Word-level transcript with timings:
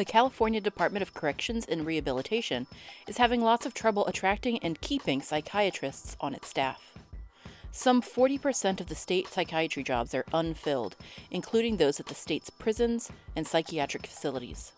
The 0.00 0.06
California 0.06 0.62
Department 0.62 1.02
of 1.02 1.12
Corrections 1.12 1.66
and 1.66 1.84
Rehabilitation 1.84 2.66
is 3.06 3.18
having 3.18 3.42
lots 3.42 3.66
of 3.66 3.74
trouble 3.74 4.06
attracting 4.06 4.58
and 4.60 4.80
keeping 4.80 5.20
psychiatrists 5.20 6.16
on 6.22 6.32
its 6.32 6.48
staff. 6.48 6.96
Some 7.70 8.00
40% 8.00 8.80
of 8.80 8.86
the 8.86 8.94
state 8.94 9.28
psychiatry 9.28 9.82
jobs 9.82 10.14
are 10.14 10.24
unfilled, 10.32 10.96
including 11.30 11.76
those 11.76 12.00
at 12.00 12.06
the 12.06 12.14
state's 12.14 12.48
prisons 12.48 13.12
and 13.36 13.46
psychiatric 13.46 14.06
facilities. 14.06 14.72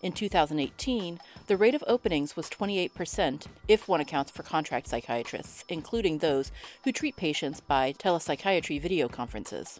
In 0.00 0.12
2018, 0.12 1.20
the 1.48 1.58
rate 1.58 1.74
of 1.74 1.84
openings 1.86 2.34
was 2.34 2.48
28% 2.48 3.44
if 3.68 3.86
one 3.86 4.00
accounts 4.00 4.30
for 4.30 4.42
contract 4.42 4.88
psychiatrists, 4.88 5.66
including 5.68 6.16
those 6.16 6.50
who 6.84 6.92
treat 6.92 7.16
patients 7.16 7.60
by 7.60 7.92
telepsychiatry 7.92 8.80
video 8.80 9.06
conferences. 9.06 9.78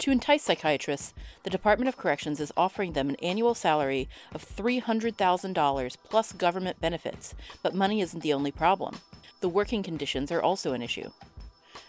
To 0.00 0.10
entice 0.10 0.44
psychiatrists, 0.44 1.12
the 1.42 1.50
Department 1.50 1.86
of 1.86 1.98
Corrections 1.98 2.40
is 2.40 2.50
offering 2.56 2.94
them 2.94 3.10
an 3.10 3.16
annual 3.16 3.54
salary 3.54 4.08
of 4.32 4.42
$300,000 4.42 5.96
plus 6.08 6.32
government 6.32 6.80
benefits, 6.80 7.34
but 7.62 7.74
money 7.74 8.00
isn't 8.00 8.22
the 8.22 8.32
only 8.32 8.50
problem. 8.50 8.96
The 9.42 9.50
working 9.50 9.82
conditions 9.82 10.32
are 10.32 10.40
also 10.40 10.72
an 10.72 10.80
issue. 10.80 11.10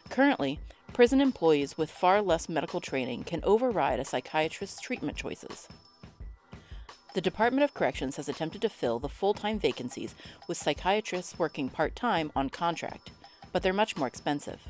Currently, 0.10 0.60
prison 0.92 1.22
employees 1.22 1.78
with 1.78 1.90
far 1.90 2.22
less 2.22 2.50
medical 2.50 2.82
training 2.82 3.24
can 3.24 3.40
override 3.46 4.02
a 4.02 4.04
psychiatrist's 4.04 4.82
treatment 4.82 5.16
choices. 5.16 5.70
The 7.14 7.22
Department 7.22 7.64
of 7.64 7.74
Corrections 7.74 8.18
has 8.18 8.28
attempted 8.28 8.62
to 8.64 8.70
fill 8.70 9.00
the 9.00 9.08
full 9.08 9.34
time 9.34 9.58
vacancies 9.58 10.16
with 10.50 10.58
psychiatrists 10.58 11.40
working 11.40 11.70
part 11.70 11.96
time 11.96 12.30
on 12.36 12.50
contract, 12.50 13.10
but 13.54 13.64
they're 13.64 13.72
much 13.72 13.96
more 13.96 14.08
expensive. 14.08 14.68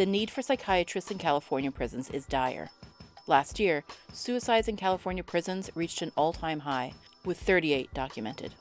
The 0.00 0.06
need 0.06 0.30
for 0.30 0.40
psychiatrists 0.40 1.10
in 1.10 1.18
California 1.18 1.70
prisons 1.70 2.08
is 2.08 2.24
dire. 2.24 2.70
Last 3.26 3.60
year, 3.60 3.84
suicides 4.14 4.66
in 4.66 4.76
California 4.76 5.22
prisons 5.22 5.68
reached 5.74 6.00
an 6.00 6.10
all 6.16 6.32
time 6.32 6.60
high, 6.60 6.94
with 7.22 7.38
38 7.38 7.92
documented. 7.92 8.54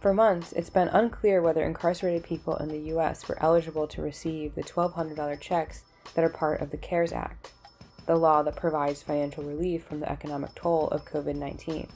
For 0.00 0.14
months, 0.14 0.52
it's 0.52 0.70
been 0.70 0.88
unclear 0.88 1.42
whether 1.42 1.62
incarcerated 1.62 2.24
people 2.24 2.56
in 2.56 2.68
the 2.68 2.88
U.S. 2.94 3.28
were 3.28 3.36
eligible 3.42 3.86
to 3.88 4.00
receive 4.00 4.54
the 4.54 4.62
$1,200 4.62 5.38
checks 5.38 5.82
that 6.14 6.24
are 6.24 6.30
part 6.30 6.62
of 6.62 6.70
the 6.70 6.78
CARES 6.78 7.12
Act 7.12 7.52
the 8.06 8.16
law 8.16 8.42
that 8.42 8.56
provides 8.56 9.02
financial 9.02 9.44
relief 9.44 9.84
from 9.84 10.00
the 10.00 10.10
economic 10.10 10.54
toll 10.54 10.88
of 10.88 11.04
COVID 11.04 11.36
19. 11.36 11.88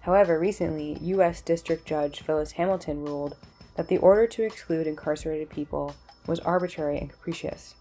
However, 0.00 0.38
recently, 0.38 0.98
U.S. 1.00 1.40
District 1.40 1.84
Judge 1.84 2.20
Phyllis 2.20 2.52
Hamilton 2.52 3.04
ruled 3.04 3.36
that 3.74 3.88
the 3.88 3.98
order 3.98 4.26
to 4.28 4.44
exclude 4.44 4.86
incarcerated 4.86 5.50
people 5.50 5.94
was 6.26 6.40
arbitrary 6.40 6.98
and 6.98 7.10
capricious. 7.10 7.74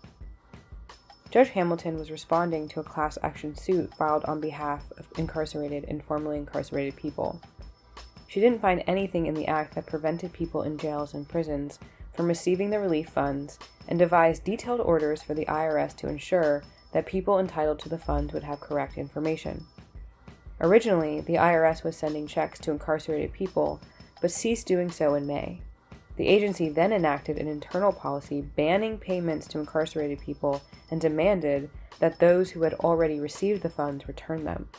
Judge 1.29 1.49
Hamilton 1.49 1.97
was 1.97 2.11
responding 2.11 2.67
to 2.69 2.79
a 2.79 2.83
class 2.83 3.17
action 3.21 3.55
suit 3.55 3.93
filed 3.95 4.25
on 4.25 4.39
behalf 4.39 4.83
of 4.97 5.07
incarcerated 5.17 5.85
and 5.87 6.03
formerly 6.03 6.37
incarcerated 6.37 6.95
people. 6.95 7.41
She 8.27 8.39
didn't 8.39 8.61
find 8.61 8.83
anything 8.87 9.25
in 9.25 9.33
the 9.33 9.47
act 9.47 9.75
that 9.75 9.85
prevented 9.85 10.33
people 10.33 10.63
in 10.63 10.77
jails 10.77 11.13
and 11.13 11.27
prisons 11.27 11.79
from 12.15 12.27
receiving 12.27 12.69
the 12.69 12.79
relief 12.79 13.09
funds 13.09 13.59
and 13.87 13.99
devised 13.99 14.43
detailed 14.43 14.79
orders 14.79 15.21
for 15.21 15.33
the 15.33 15.45
IRS 15.45 15.95
to 15.97 16.07
ensure 16.07 16.63
that 16.95 17.05
people 17.05 17.39
entitled 17.39 17.77
to 17.77 17.89
the 17.89 17.97
funds 17.97 18.31
would 18.31 18.43
have 18.43 18.61
correct 18.61 18.97
information. 18.97 19.65
Originally, 20.61 21.19
the 21.19 21.33
IRS 21.33 21.83
was 21.83 21.97
sending 21.97 22.25
checks 22.25 22.57
to 22.57 22.71
incarcerated 22.71 23.33
people, 23.33 23.81
but 24.21 24.31
ceased 24.31 24.65
doing 24.65 24.89
so 24.89 25.13
in 25.13 25.27
May. 25.27 25.59
The 26.15 26.29
agency 26.29 26.69
then 26.69 26.93
enacted 26.93 27.37
an 27.37 27.49
internal 27.49 27.91
policy 27.91 28.39
banning 28.39 28.97
payments 28.97 29.45
to 29.47 29.59
incarcerated 29.59 30.21
people 30.21 30.61
and 30.89 31.01
demanded 31.01 31.69
that 31.99 32.19
those 32.19 32.51
who 32.51 32.61
had 32.61 32.75
already 32.75 33.19
received 33.19 33.61
the 33.61 33.69
funds 33.69 34.07
return 34.07 34.45
them. 34.45 34.69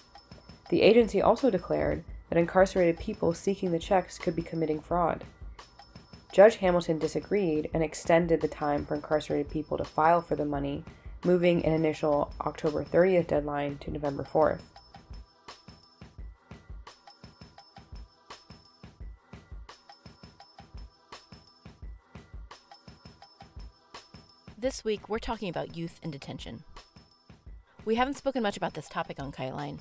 The 0.71 0.81
agency 0.81 1.21
also 1.21 1.51
declared 1.51 2.03
that 2.31 2.39
incarcerated 2.39 2.99
people 2.99 3.35
seeking 3.35 3.73
the 3.73 3.79
checks 3.79 4.17
could 4.17 4.35
be 4.35 4.41
committing 4.41 4.81
fraud. 4.81 5.23
Judge 6.33 6.57
Hamilton 6.57 6.99
disagreed 6.99 7.69
and 7.75 7.83
extended 7.83 8.41
the 8.41 8.49
time 8.49 8.87
for 8.87 8.95
incarcerated 8.95 9.51
people 9.51 9.77
to 9.77 9.85
file 9.85 10.23
for 10.23 10.35
the 10.35 10.47
money 10.47 10.83
moving 11.25 11.65
an 11.65 11.73
initial 11.73 12.33
October 12.41 12.85
30th 12.85 13.27
deadline 13.29 13.79
to 13.79 13.91
November 13.91 14.23
4th. 14.23 14.61
This 24.59 24.85
week, 24.85 25.09
we're 25.09 25.19
talking 25.19 25.49
about 25.49 25.77
youth 25.77 26.01
in 26.03 26.11
detention. 26.11 26.65
We 27.85 27.95
haven't 27.95 28.17
spoken 28.17 28.43
much 28.43 28.57
about 28.57 28.75
this 28.75 28.89
topic 28.89 29.21
on 29.21 29.31
Kiteline, 29.31 29.79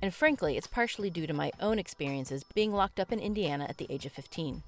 and 0.00 0.14
frankly, 0.14 0.56
it's 0.56 0.66
partially 0.66 1.10
due 1.10 1.26
to 1.26 1.34
my 1.34 1.52
own 1.60 1.78
experiences 1.78 2.44
being 2.54 2.72
locked 2.72 2.98
up 2.98 3.12
in 3.12 3.18
Indiana 3.18 3.66
at 3.68 3.76
the 3.76 3.86
age 3.90 4.06
of 4.06 4.12
15. 4.12 4.62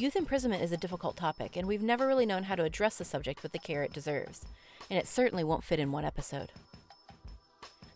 Youth 0.00 0.16
imprisonment 0.16 0.62
is 0.62 0.72
a 0.72 0.78
difficult 0.78 1.14
topic, 1.14 1.56
and 1.56 1.68
we've 1.68 1.82
never 1.82 2.06
really 2.06 2.24
known 2.24 2.44
how 2.44 2.54
to 2.54 2.64
address 2.64 2.96
the 2.96 3.04
subject 3.04 3.42
with 3.42 3.52
the 3.52 3.58
care 3.58 3.82
it 3.82 3.92
deserves, 3.92 4.46
and 4.88 4.98
it 4.98 5.06
certainly 5.06 5.44
won't 5.44 5.62
fit 5.62 5.78
in 5.78 5.92
one 5.92 6.06
episode. 6.06 6.52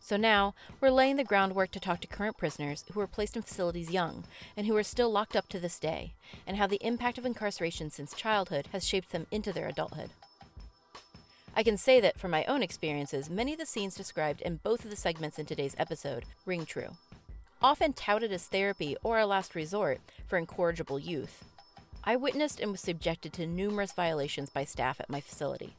So 0.02 0.18
now, 0.18 0.54
we're 0.82 0.90
laying 0.90 1.16
the 1.16 1.24
groundwork 1.24 1.70
to 1.70 1.80
talk 1.80 2.02
to 2.02 2.06
current 2.06 2.36
prisoners 2.36 2.84
who 2.92 3.00
were 3.00 3.06
placed 3.06 3.36
in 3.36 3.42
facilities 3.42 3.90
young 3.90 4.24
and 4.54 4.66
who 4.66 4.76
are 4.76 4.82
still 4.82 5.10
locked 5.10 5.34
up 5.34 5.48
to 5.48 5.58
this 5.58 5.78
day, 5.78 6.12
and 6.46 6.58
how 6.58 6.66
the 6.66 6.86
impact 6.86 7.16
of 7.16 7.24
incarceration 7.24 7.88
since 7.88 8.12
childhood 8.12 8.68
has 8.72 8.86
shaped 8.86 9.10
them 9.10 9.26
into 9.30 9.50
their 9.50 9.68
adulthood. 9.68 10.10
I 11.56 11.62
can 11.62 11.78
say 11.78 12.00
that 12.00 12.18
from 12.18 12.32
my 12.32 12.44
own 12.44 12.62
experiences, 12.62 13.30
many 13.30 13.54
of 13.54 13.58
the 13.58 13.64
scenes 13.64 13.94
described 13.94 14.42
in 14.42 14.60
both 14.62 14.84
of 14.84 14.90
the 14.90 14.96
segments 14.96 15.38
in 15.38 15.46
today's 15.46 15.74
episode 15.78 16.26
ring 16.44 16.66
true. 16.66 16.98
Often 17.62 17.94
touted 17.94 18.30
as 18.30 18.46
therapy 18.46 18.94
or 19.02 19.18
a 19.18 19.24
last 19.24 19.54
resort 19.54 20.02
for 20.26 20.36
incorrigible 20.36 20.98
youth, 20.98 21.42
I 22.06 22.16
witnessed 22.16 22.60
and 22.60 22.70
was 22.70 22.82
subjected 22.82 23.32
to 23.34 23.46
numerous 23.46 23.92
violations 23.92 24.50
by 24.50 24.64
staff 24.64 25.00
at 25.00 25.08
my 25.08 25.20
facility. 25.20 25.74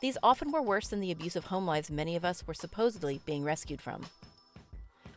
These 0.00 0.18
often 0.24 0.50
were 0.50 0.60
worse 0.60 0.88
than 0.88 0.98
the 0.98 1.12
abusive 1.12 1.44
home 1.44 1.66
lives 1.66 1.88
many 1.88 2.16
of 2.16 2.24
us 2.24 2.46
were 2.46 2.54
supposedly 2.54 3.20
being 3.24 3.44
rescued 3.44 3.80
from. 3.80 4.06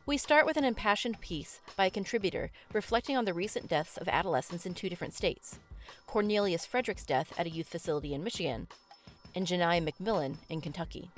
We 0.05 0.17
start 0.17 0.45
with 0.45 0.57
an 0.57 0.65
impassioned 0.65 1.19
piece 1.19 1.61
by 1.75 1.85
a 1.85 1.89
contributor 1.89 2.51
reflecting 2.73 3.17
on 3.17 3.25
the 3.25 3.33
recent 3.33 3.67
deaths 3.67 3.97
of 3.97 4.07
adolescents 4.07 4.65
in 4.67 4.75
two 4.75 4.89
different 4.89 5.15
states 5.15 5.57
Cornelius 6.05 6.65
Frederick's 6.65 7.05
death 7.05 7.33
at 7.37 7.47
a 7.47 7.49
youth 7.49 7.67
facility 7.67 8.13
in 8.13 8.23
Michigan, 8.23 8.67
and 9.33 9.47
Janiyah 9.47 9.89
McMillen 9.89 10.35
in 10.47 10.61
Kentucky. 10.61 11.09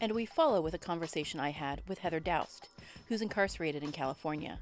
And 0.00 0.12
we 0.12 0.26
follow 0.26 0.60
with 0.60 0.74
a 0.74 0.78
conversation 0.78 1.40
I 1.40 1.50
had 1.50 1.80
with 1.88 2.00
Heather 2.00 2.20
Daust, 2.20 2.68
who's 3.08 3.22
incarcerated 3.22 3.82
in 3.82 3.92
California. 3.92 4.58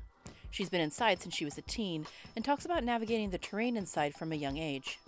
She's 0.51 0.69
been 0.69 0.81
inside 0.81 1.21
since 1.21 1.35
she 1.35 1.45
was 1.45 1.59
a 1.59 1.63
teen 1.63 2.07
and 2.35 2.45
talks 2.45 2.65
about 2.65 2.85
navigating 2.85 3.31
the 3.31 3.39
terrain 3.39 3.77
inside 3.77 4.15
from 4.15 4.33
a 4.33 4.37
young 4.37 4.59
age. 4.59 4.99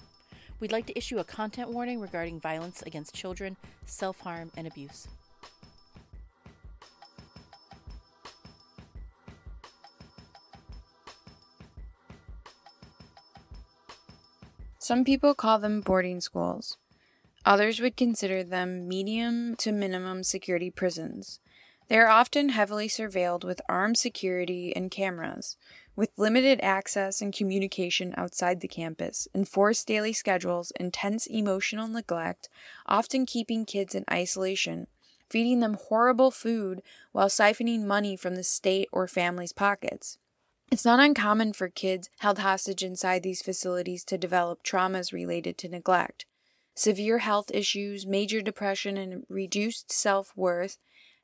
We'd 0.60 0.72
like 0.72 0.86
to 0.86 0.98
issue 0.98 1.18
a 1.18 1.24
content 1.24 1.70
warning 1.70 2.00
regarding 2.00 2.38
violence 2.38 2.82
against 2.82 3.14
children, 3.14 3.56
self 3.86 4.20
harm, 4.20 4.50
and 4.56 4.66
abuse. 4.66 5.08
Some 14.78 15.04
people 15.04 15.34
call 15.34 15.58
them 15.58 15.80
boarding 15.80 16.20
schools. 16.20 16.76
Others 17.46 17.80
would 17.80 17.96
consider 17.96 18.42
them 18.42 18.88
medium 18.88 19.54
to 19.56 19.72
minimum 19.72 20.24
security 20.24 20.70
prisons. 20.70 21.38
They 21.90 21.98
are 21.98 22.08
often 22.08 22.50
heavily 22.50 22.86
surveilled 22.86 23.42
with 23.42 23.60
armed 23.68 23.98
security 23.98 24.72
and 24.76 24.92
cameras, 24.92 25.56
With 25.96 26.12
limited 26.16 26.60
access 26.62 27.20
and 27.20 27.34
communication 27.34 28.14
outside 28.16 28.60
the 28.60 28.68
campus, 28.68 29.26
enforced 29.34 29.88
daily 29.88 30.12
schedules, 30.12 30.72
intense 30.78 31.26
emotional 31.26 31.88
neglect, 31.88 32.48
often 32.86 33.26
keeping 33.26 33.66
kids 33.66 33.96
in 33.96 34.04
isolation, 34.08 34.86
feeding 35.28 35.58
them 35.58 35.74
horrible 35.88 36.30
food 36.30 36.80
while 37.10 37.28
siphoning 37.28 37.86
money 37.86 38.14
from 38.14 38.36
the 38.36 38.44
state 38.44 38.88
or 38.92 39.08
family's 39.08 39.52
pockets. 39.52 40.16
It's 40.70 40.84
not 40.84 41.00
uncommon 41.00 41.54
for 41.54 41.68
kids 41.68 42.08
held 42.20 42.38
hostage 42.38 42.84
inside 42.84 43.24
these 43.24 43.42
facilities 43.42 44.04
to 44.04 44.16
develop 44.16 44.62
traumas 44.62 45.12
related 45.12 45.58
to 45.58 45.68
neglect. 45.68 46.24
Severe 46.76 47.18
health 47.18 47.50
issues, 47.52 48.06
major 48.06 48.40
depression, 48.40 48.96
and 48.96 49.26
reduced 49.28 49.90
self 49.90 50.32
worth, 50.36 50.78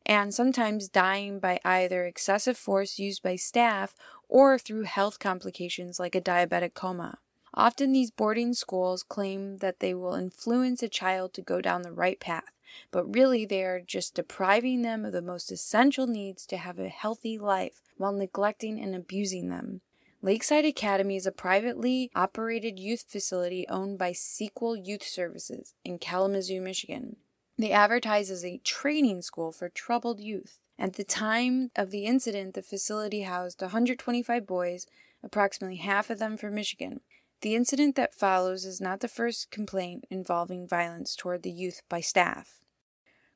and 0.07 0.33
sometimes 0.33 0.89
dying 0.89 1.41
by 1.41 1.59
either 1.65 2.07
excessive 2.07 2.57
force 2.57 2.99
used 2.99 3.23
by 3.23 3.35
staff 3.35 3.95
or 4.29 4.57
through 4.57 4.83
health 4.83 5.19
complications 5.19 5.99
like 5.99 6.15
a 6.15 6.21
diabetic 6.21 6.75
coma. 6.75 7.19
Often, 7.53 7.93
these 7.93 8.11
boarding 8.11 8.55
schools 8.55 9.03
claim 9.03 9.59
that 9.59 9.81
they 9.81 9.95
will 9.95 10.15
influence 10.15 10.83
a 10.83 10.89
child 10.89 11.35
to 11.35 11.43
go 11.43 11.61
down 11.61 11.83
the 11.83 11.93
right 11.93 12.21
path, 12.21 12.53
but 12.91 13.15
really 13.15 13.45
they 13.45 13.65
are 13.65 13.81
just 13.81 14.15
depriving 14.15 14.83
them 14.83 15.05
of 15.05 15.13
the 15.13 15.23
most 15.23 15.51
essential 15.51 16.07
needs 16.07 16.47
to 16.47 16.59
have 16.59 16.79
a 16.79 16.89
healthy 16.89 17.39
life 17.39 17.81
while 17.97 18.13
neglecting 18.13 18.79
and 18.79 18.95
abusing 18.95 19.49
them. 19.49 19.81
Lakeside 20.23 20.65
Academy 20.65 21.17
is 21.17 21.27
a 21.27 21.33
privately 21.33 22.11
operated 22.15 22.79
youth 22.79 23.05
facility 23.09 23.67
owned 23.69 23.99
by 23.99 24.13
Sequel 24.13 24.77
Youth 24.77 25.05
Services 25.05 25.75
in 25.85 25.99
Kalamazoo, 25.99 26.61
Michigan. 26.61 27.17
They 27.59 27.71
advertise 27.71 28.31
as 28.31 28.45
a 28.45 28.59
training 28.59 29.23
school 29.23 29.51
for 29.51 29.69
troubled 29.69 30.21
youth. 30.21 30.59
At 30.79 30.95
the 30.95 31.05
time 31.05 31.71
of 31.75 31.91
the 31.91 32.05
incident, 32.05 32.55
the 32.55 32.63
facility 32.63 33.23
housed 33.23 33.63
125 33.63 34.47
boys, 34.47 34.87
approximately 35.23 35.77
half 35.77 36.11
of 36.11 36.19
them 36.19 36.37
from 36.37 36.55
Michigan. 36.55 37.01
The 37.41 37.55
incident 37.55 37.97
that 37.97 38.15
follows 38.15 38.65
is 38.65 38.81
not 38.81 39.01
the 39.01 39.09
first 39.09 39.51
complaint 39.51 40.05
involving 40.11 40.69
violence 40.69 41.17
toward 41.17 41.43
the 41.43 41.51
youth 41.51 41.81
by 41.89 42.01
staff. 42.01 42.63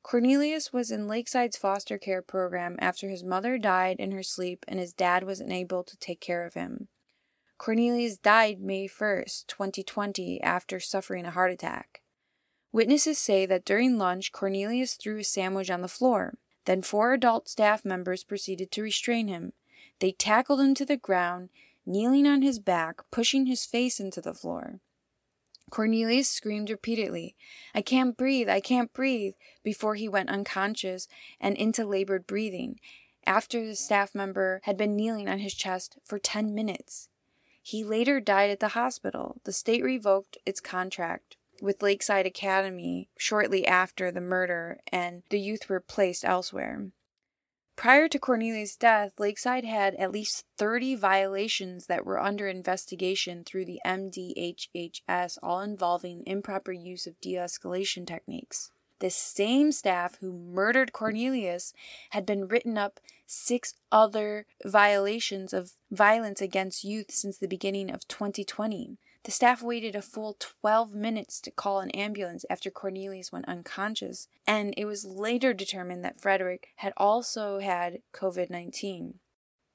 Cornelius 0.03 0.73
was 0.73 0.91
in 0.91 1.07
Lakeside's 1.07 1.57
foster 1.57 1.99
care 1.99 2.23
program 2.23 2.77
after 2.79 3.09
his 3.09 3.23
mother 3.23 3.59
died 3.59 3.97
in 3.99 4.13
her 4.13 4.23
sleep 4.23 4.65
and 4.67 4.79
his 4.81 4.95
dad 4.95 5.25
was 5.25 5.41
unable 5.41 5.83
to 5.85 5.97
take 5.99 6.21
care 6.21 6.47
of 6.47 6.55
him. 6.55 6.89
Cornelius 7.59 8.17
died 8.17 8.61
May 8.61 8.89
1st, 8.89 9.47
2020, 9.47 10.43
after 10.43 10.81
suffering 10.81 11.27
a 11.27 11.31
heart 11.31 11.53
attack. 11.53 12.01
Witnesses 12.73 13.19
say 13.19 13.47
that 13.47 13.65
during 13.65 13.99
lunch, 13.99 14.31
Cornelius 14.31 14.95
threw 14.95 15.19
a 15.19 15.25
sandwich 15.25 15.71
on 15.71 15.81
the 15.81 15.89
floor. 15.89 16.35
Then 16.67 16.83
four 16.83 17.13
adult 17.13 17.49
staff 17.49 17.85
members 17.85 18.23
proceeded 18.23 18.71
to 18.73 18.83
restrain 18.83 19.27
him. 19.27 19.53
They 19.99 20.13
tackled 20.13 20.61
him 20.61 20.75
to 20.75 20.85
the 20.85 20.97
ground, 20.97 21.51
kneeling 21.85 22.27
on 22.27 22.43
his 22.43 22.61
back, 22.61 23.03
pushing 23.11 23.47
his 23.47 23.67
face 23.67 23.99
into 23.99 24.21
the 24.21 24.35
floor. 24.35 24.79
Cornelius 25.71 26.29
screamed 26.29 26.71
repeatedly, 26.71 27.37
I 27.75 27.83
can't 27.83 28.17
breathe, 28.17 28.49
I 28.49 28.61
can't 28.61 28.93
breathe, 28.93 29.35
before 29.63 29.95
he 29.95 30.09
went 30.09 30.31
unconscious 30.31 31.09
and 31.41 31.57
into 31.57 31.85
labored 31.85 32.27
breathing, 32.27 32.81
after 33.25 33.65
the 33.65 33.77
staff 33.77 34.15
member 34.15 34.61
had 34.65 34.77
been 34.77 34.97
kneeling 34.97 35.29
on 35.29 35.39
his 35.39 35.55
chest 35.55 35.99
for 36.05 36.19
10 36.19 36.55
minutes. 36.55 37.09
He 37.63 37.85
later 37.85 38.21
died 38.21 38.51
at 38.51 38.59
the 38.59 38.69
hospital. 38.69 39.41
The 39.45 39.53
state 39.53 39.85
revoked 39.85 40.39
its 40.45 40.61
contract 40.61 41.37
with 41.61 41.83
Lakeside 41.83 42.27
Academy 42.27 43.09
shortly 43.17 43.67
after 43.67 44.11
the 44.11 44.21
murder, 44.21 44.81
and 44.93 45.23
the 45.31 45.41
youth 45.41 45.69
were 45.69 45.81
placed 45.81 46.25
elsewhere. 46.25 46.91
Prior 47.77 48.09
to 48.09 48.19
Cornelius' 48.19 48.77
death, 48.77 49.13
Lakeside 49.19 49.65
had 49.65 49.95
at 49.95 50.13
least 50.13 50.45
30 50.59 50.97
violations 50.97 51.87
that 51.87 52.05
were 52.05 52.21
under 52.21 52.47
investigation 52.47 53.43
through 53.43 53.65
the 53.65 53.81
MDHHS, 53.87 55.39
all 55.43 55.63
involving 55.63 56.23
improper 56.27 56.73
use 56.73 57.07
of 57.07 57.19
de 57.23 57.35
escalation 57.35 58.07
techniques. 58.07 58.71
The 58.99 59.09
same 59.09 59.73
staff 59.73 60.19
who 60.21 60.31
murdered 60.31 60.93
Cornelius 60.93 61.73
had 62.11 62.27
been 62.27 62.49
written 62.49 62.77
up 62.77 63.01
six 63.27 63.73
other 63.91 64.45
violations 64.63 65.55
of 65.55 65.73
violence 65.91 66.43
against 66.43 66.85
youth 66.85 67.11
since 67.11 67.39
the 67.39 67.49
beginning 67.49 67.91
of 67.91 68.07
2020. 68.09 68.99
The 69.25 69.31
staff 69.31 69.63
waited 69.63 69.95
a 69.95 70.03
full 70.03 70.37
12 70.39 70.95
minutes 70.95 71.41
to 71.43 71.51
call 71.51 71.81
an 71.81 71.91
ambulance 71.91 72.47
after 72.49 72.71
Cornelius 72.71 73.31
went 73.31 73.49
unconscious, 73.49 74.29
and 74.47 74.73
it 74.79 74.87
was 74.87 75.05
later 75.05 75.53
determined 75.53 76.03
that 76.05 76.19
Frederick 76.19 76.69
had 76.77 76.95
also 76.97 77.59
had 77.59 78.01
COVID 78.15 78.49
19. 78.49 79.19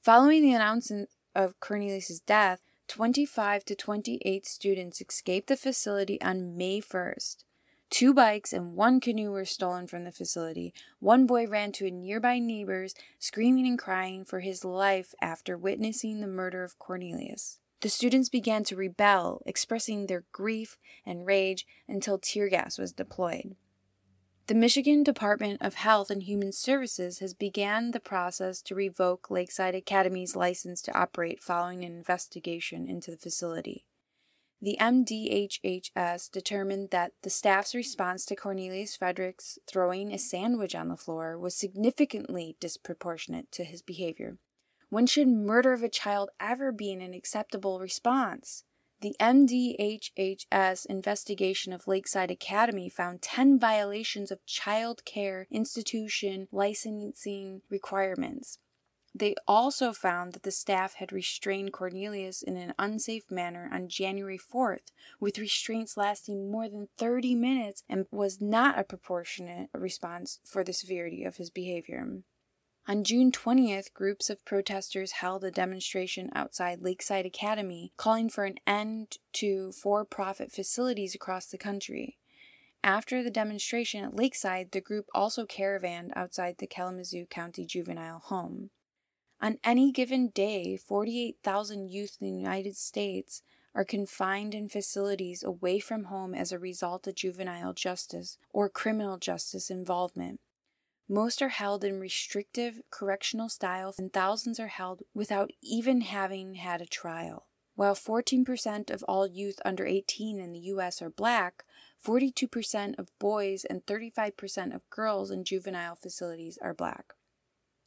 Following 0.01 0.41
the 0.41 0.53
announcement 0.53 1.09
of 1.35 1.59
Cornelius' 1.59 2.19
death, 2.19 2.61
25 2.87 3.65
to 3.65 3.75
28 3.75 4.45
students 4.47 5.01
escaped 5.01 5.47
the 5.47 5.57
facility 5.57 6.19
on 6.21 6.57
May 6.57 6.81
1st. 6.81 7.43
Two 7.91 8.13
bikes 8.13 8.51
and 8.51 8.75
one 8.75 8.99
canoe 8.99 9.31
were 9.31 9.45
stolen 9.45 9.87
from 9.87 10.03
the 10.03 10.11
facility. 10.11 10.73
One 10.99 11.27
boy 11.27 11.47
ran 11.47 11.71
to 11.73 11.85
a 11.85 11.91
nearby 11.91 12.39
neighbor's, 12.39 12.95
screaming 13.19 13.67
and 13.67 13.77
crying 13.77 14.25
for 14.25 14.39
his 14.39 14.65
life 14.65 15.13
after 15.21 15.55
witnessing 15.55 16.19
the 16.19 16.27
murder 16.27 16.63
of 16.63 16.79
Cornelius. 16.79 17.59
The 17.85 17.89
students 17.89 18.29
began 18.29 18.63
to 18.63 18.75
rebel, 18.75 19.43
expressing 19.45 20.07
their 20.07 20.23
grief 20.31 20.79
and 21.05 21.23
rage 21.23 21.67
until 21.87 22.17
tear 22.17 22.49
gas 22.49 22.79
was 22.79 22.91
deployed. 22.91 23.55
The 24.47 24.55
Michigan 24.55 25.03
Department 25.03 25.61
of 25.61 25.75
Health 25.75 26.09
and 26.09 26.23
Human 26.23 26.51
Services 26.51 27.19
has 27.19 27.35
began 27.35 27.91
the 27.91 27.99
process 27.99 28.63
to 28.63 28.73
revoke 28.73 29.29
Lakeside 29.29 29.75
Academy's 29.75 30.35
license 30.35 30.81
to 30.81 30.97
operate 30.97 31.43
following 31.43 31.85
an 31.85 31.95
investigation 31.95 32.89
into 32.89 33.11
the 33.11 33.17
facility. 33.17 33.85
The 34.59 34.77
MDHHS 34.81 36.31
determined 36.31 36.89
that 36.89 37.11
the 37.21 37.29
staff's 37.29 37.75
response 37.75 38.25
to 38.25 38.35
Cornelius 38.35 38.95
Fredericks 38.95 39.59
throwing 39.67 40.11
a 40.11 40.17
sandwich 40.17 40.73
on 40.73 40.87
the 40.87 40.97
floor 40.97 41.37
was 41.37 41.55
significantly 41.55 42.57
disproportionate 42.59 43.51
to 43.51 43.63
his 43.63 43.83
behavior. 43.83 44.39
When 44.89 45.07
should 45.07 45.27
murder 45.27 45.73
of 45.73 45.83
a 45.83 45.89
child 45.89 46.29
ever 46.39 46.71
be 46.71 46.91
an 46.91 47.13
acceptable 47.13 47.79
response? 47.79 48.63
The 49.01 49.15
MDHHS 49.19 50.85
investigation 50.85 51.73
of 51.73 51.87
Lakeside 51.87 52.31
Academy 52.31 52.89
found 52.89 53.21
10 53.21 53.59
violations 53.59 54.31
of 54.31 54.45
child 54.45 55.03
care 55.05 55.47
institution 55.51 56.47
licensing 56.51 57.61
requirements. 57.69 58.59
They 59.13 59.35
also 59.47 59.93
found 59.93 60.33
that 60.33 60.43
the 60.43 60.51
staff 60.51 60.95
had 60.95 61.13
restrained 61.13 61.71
Cornelius 61.71 62.41
in 62.41 62.57
an 62.57 62.73
unsafe 62.77 63.31
manner 63.31 63.69
on 63.71 63.87
January 63.87 64.37
4th, 64.37 64.91
with 65.19 65.39
restraints 65.39 65.95
lasting 65.95 66.51
more 66.51 66.67
than 66.67 66.89
30 66.97 67.33
minutes 67.35 67.83
and 67.87 68.07
was 68.11 68.41
not 68.41 68.77
a 68.77 68.83
proportionate 68.83 69.69
response 69.73 70.39
for 70.43 70.63
the 70.63 70.73
severity 70.73 71.23
of 71.23 71.37
his 71.37 71.49
behavior. 71.49 72.23
On 72.87 73.03
June 73.03 73.31
20th, 73.31 73.93
groups 73.93 74.29
of 74.29 74.45
protesters 74.45 75.13
held 75.13 75.43
a 75.43 75.49
demonstration 75.49 76.29
outside 76.35 76.83
Lakeside 76.83 77.25
Academy 77.25 77.91
calling 77.97 78.29
for 78.29 78.45
an 78.45 78.59
end 78.67 79.17
to 79.33 79.71
for 79.71 80.05
profit 80.05 80.51
facilities 80.51 81.15
across 81.15 81.47
the 81.47 81.57
country. 81.57 82.19
After 82.83 83.23
the 83.23 83.31
demonstration 83.31 84.05
at 84.05 84.15
Lakeside, 84.15 84.71
the 84.71 84.81
group 84.81 85.07
also 85.15 85.47
caravanned 85.47 86.13
outside 86.15 86.59
the 86.59 86.67
Kalamazoo 86.67 87.25
County 87.25 87.65
Juvenile 87.65 88.19
Home. 88.25 88.69
On 89.41 89.57
any 89.63 89.91
given 89.91 90.27
day, 90.27 90.77
48,000 90.77 91.89
youth 91.89 92.17
in 92.21 92.27
the 92.27 92.37
United 92.37 92.77
States 92.77 93.41
are 93.73 93.83
confined 93.83 94.53
in 94.53 94.69
facilities 94.69 95.43
away 95.43 95.79
from 95.79 96.05
home 96.05 96.35
as 96.35 96.51
a 96.51 96.59
result 96.59 97.07
of 97.07 97.15
juvenile 97.15 97.73
justice 97.73 98.37
or 98.53 98.69
criminal 98.69 99.17
justice 99.17 99.71
involvement. 99.71 100.39
Most 101.07 101.41
are 101.41 101.49
held 101.49 101.83
in 101.83 101.99
restrictive 101.99 102.81
correctional 102.89 103.47
styles, 103.47 103.99
and 103.99 104.11
thousands 104.11 104.59
are 104.59 104.69
held 104.69 105.03
without 105.13 105.51
even 105.61 106.01
having 106.01 106.55
had 106.55 106.81
a 106.81 106.87
trial. 106.87 107.45
While 107.75 107.93
14% 107.93 108.89
of 108.89 109.03
all 109.03 109.27
youth 109.27 109.59
under 109.63 109.85
18 109.85 110.39
in 110.39 110.51
the 110.51 110.59
U.S. 110.59 111.01
are 111.01 111.09
black, 111.09 111.63
42% 112.03 112.97
of 112.97 113.19
boys 113.19 113.65
and 113.65 113.85
35% 113.85 114.73
of 114.73 114.89
girls 114.89 115.29
in 115.29 115.43
juvenile 115.43 115.95
facilities 115.95 116.57
are 116.61 116.73
black. 116.73 117.13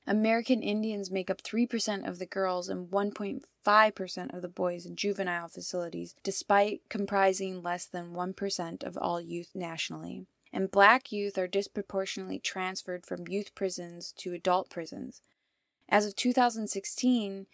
American 0.06 0.62
Indians 0.62 1.10
make 1.10 1.28
up 1.28 1.42
3% 1.42 2.08
of 2.08 2.18
the 2.18 2.26
girls 2.26 2.68
and 2.68 2.88
1.5% 2.88 4.34
of 4.34 4.42
the 4.42 4.48
boys 4.48 4.86
in 4.86 4.94
juvenile 4.94 5.48
facilities, 5.48 6.14
despite 6.22 6.82
comprising 6.88 7.62
less 7.62 7.86
than 7.86 8.12
1% 8.12 8.84
of 8.84 8.96
all 8.96 9.20
youth 9.20 9.50
nationally 9.54 10.26
and 10.52 10.70
black 10.70 11.12
youth 11.12 11.38
are 11.38 11.46
disproportionately 11.46 12.38
transferred 12.38 13.06
from 13.06 13.28
youth 13.28 13.54
prisons 13.54 14.12
to 14.18 14.32
adult 14.32 14.70
prisons. 14.70 15.20
As 15.88 16.06
of 16.06 16.16
2016, 16.16 17.46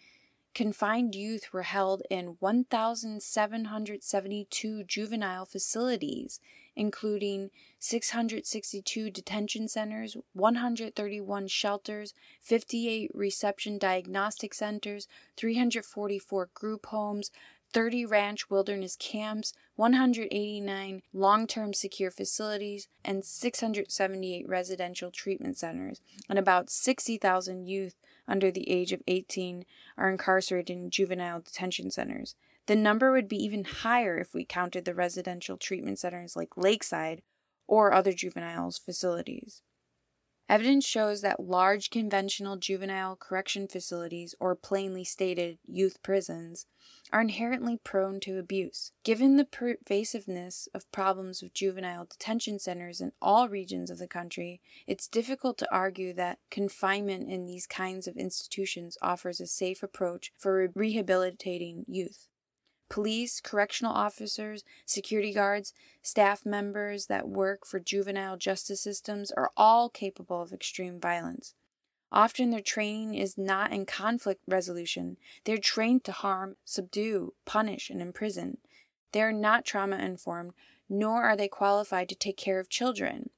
confined 0.53 1.15
youth 1.15 1.53
were 1.53 1.63
held 1.63 2.03
in 2.09 2.37
1,772 2.39 4.83
juvenile 4.83 5.45
facilities, 5.45 6.39
including 6.75 7.51
662 7.79 9.09
detention 9.09 9.67
centers, 9.67 10.15
131 10.33 11.47
shelters, 11.47 12.13
58 12.41 13.11
reception 13.13 13.77
diagnostic 13.77 14.53
centers, 14.53 15.07
344 15.37 16.49
group 16.53 16.85
homes, 16.87 17.31
30 17.75 18.05
ranch 18.05 18.49
wilderness 18.49 18.95
camps, 18.95 19.51
189 19.75 21.01
long 21.11 21.45
term 21.45 21.73
secure 21.73 22.09
facilities, 22.09 22.87
and 23.03 23.25
678 23.25 24.47
residential 24.47 25.11
treatment 25.11 25.57
centers, 25.57 25.99
and 26.29 26.39
about 26.39 26.69
60,000 26.69 27.67
youth 27.67 27.95
under 28.29 28.49
the 28.49 28.69
age 28.71 28.93
of 28.93 29.01
18 29.07 29.65
are 29.97 30.09
incarcerated 30.09 30.69
in 30.69 30.89
juvenile 30.89 31.41
detention 31.41 31.91
centers. 31.91 32.35
The 32.67 32.77
number 32.77 33.11
would 33.11 33.27
be 33.27 33.43
even 33.43 33.65
higher 33.65 34.17
if 34.17 34.33
we 34.33 34.45
counted 34.45 34.85
the 34.85 34.95
residential 34.95 35.57
treatment 35.57 35.99
centers 35.99 36.37
like 36.37 36.55
Lakeside 36.55 37.23
or 37.67 37.91
other 37.91 38.13
juveniles 38.13 38.77
facilities. 38.77 39.63
Evidence 40.47 40.85
shows 40.85 41.21
that 41.21 41.39
large 41.39 41.89
conventional 41.89 42.55
juvenile 42.55 43.15
correction 43.15 43.67
facilities, 43.67 44.35
or 44.39 44.55
plainly 44.55 45.03
stated, 45.03 45.57
youth 45.65 46.01
prisons, 46.03 46.67
are 47.11 47.21
inherently 47.21 47.77
prone 47.83 48.19
to 48.19 48.37
abuse. 48.37 48.91
Given 49.03 49.37
the 49.37 49.45
pervasiveness 49.45 50.67
of 50.73 50.91
problems 50.91 51.41
with 51.41 51.55
juvenile 51.55 52.05
detention 52.05 52.59
centers 52.59 53.01
in 53.01 53.11
all 53.19 53.49
regions 53.49 53.89
of 53.89 53.97
the 53.97 54.07
country, 54.07 54.61
it's 54.85 55.07
difficult 55.07 55.57
to 55.57 55.73
argue 55.73 56.13
that 56.13 56.39
confinement 56.51 57.27
in 57.29 57.47
these 57.47 57.65
kinds 57.65 58.07
of 58.07 58.15
institutions 58.15 58.99
offers 59.01 59.39
a 59.39 59.47
safe 59.47 59.81
approach 59.81 60.31
for 60.37 60.69
rehabilitating 60.75 61.85
youth. 61.87 62.27
Police, 62.89 63.41
correctional 63.41 63.93
officers, 63.93 64.63
security 64.85 65.33
guards, 65.33 65.73
staff 66.01 66.45
members 66.45 67.07
that 67.07 67.27
work 67.27 67.65
for 67.65 67.79
juvenile 67.79 68.37
justice 68.37 68.81
systems 68.81 69.31
are 69.31 69.51
all 69.57 69.89
capable 69.89 70.41
of 70.41 70.53
extreme 70.53 70.99
violence. 70.99 71.55
Often 72.11 72.51
their 72.51 72.61
training 72.61 73.15
is 73.15 73.37
not 73.37 73.73
in 73.73 73.85
conflict 73.85 74.41
resolution. 74.47 75.17
They're 75.43 75.57
trained 75.57 76.03
to 76.05 76.11
harm, 76.11 76.55
subdue, 76.63 77.33
punish, 77.45 77.89
and 77.89 78.01
imprison. 78.01 78.59
They 79.11 79.21
are 79.21 79.33
not 79.33 79.65
trauma 79.65 79.97
informed, 79.97 80.53
nor 80.87 81.23
are 81.23 81.35
they 81.35 81.47
qualified 81.47 82.07
to 82.09 82.15
take 82.15 82.37
care 82.37 82.59
of 82.59 82.69
children. 82.69 83.31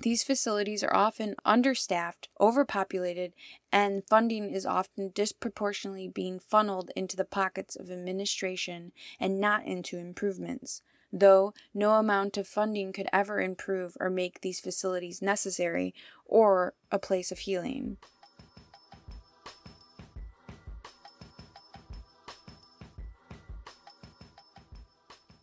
These 0.00 0.22
facilities 0.22 0.84
are 0.84 0.94
often 0.94 1.34
understaffed, 1.44 2.28
overpopulated, 2.40 3.32
and 3.72 4.06
funding 4.06 4.54
is 4.54 4.64
often 4.64 5.10
disproportionately 5.12 6.06
being 6.06 6.38
funneled 6.38 6.92
into 6.94 7.16
the 7.16 7.24
pockets 7.24 7.74
of 7.74 7.90
administration 7.90 8.92
and 9.18 9.40
not 9.40 9.64
into 9.64 9.98
improvements. 9.98 10.82
Though 11.12 11.52
no 11.74 11.94
amount 11.94 12.36
of 12.36 12.46
funding 12.46 12.92
could 12.92 13.08
ever 13.12 13.40
improve 13.40 13.96
or 13.98 14.08
make 14.08 14.40
these 14.40 14.60
facilities 14.60 15.20
necessary 15.20 15.94
or 16.24 16.74
a 16.92 16.98
place 17.00 17.32
of 17.32 17.40
healing. 17.40 17.96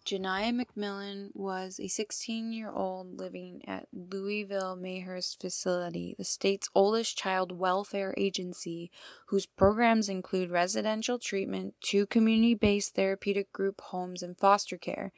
Janiah 0.05 0.53
McMillen 0.53 1.31
was 1.33 1.79
a 1.79 1.87
16 1.87 2.53
year 2.53 2.69
old 2.71 3.17
living 3.17 3.63
at 3.67 3.87
Louisville 3.91 4.77
Maryhurst 4.77 5.41
Facility, 5.41 6.13
the 6.15 6.23
state's 6.23 6.69
oldest 6.75 7.17
child 7.17 7.51
welfare 7.51 8.13
agency, 8.15 8.91
whose 9.29 9.47
programs 9.47 10.07
include 10.07 10.51
residential 10.51 11.17
treatment, 11.17 11.73
two 11.81 12.05
community 12.05 12.53
based 12.53 12.93
therapeutic 12.93 13.51
group 13.51 13.81
homes, 13.81 14.21
and 14.21 14.37
foster 14.37 14.77
care. 14.77 15.11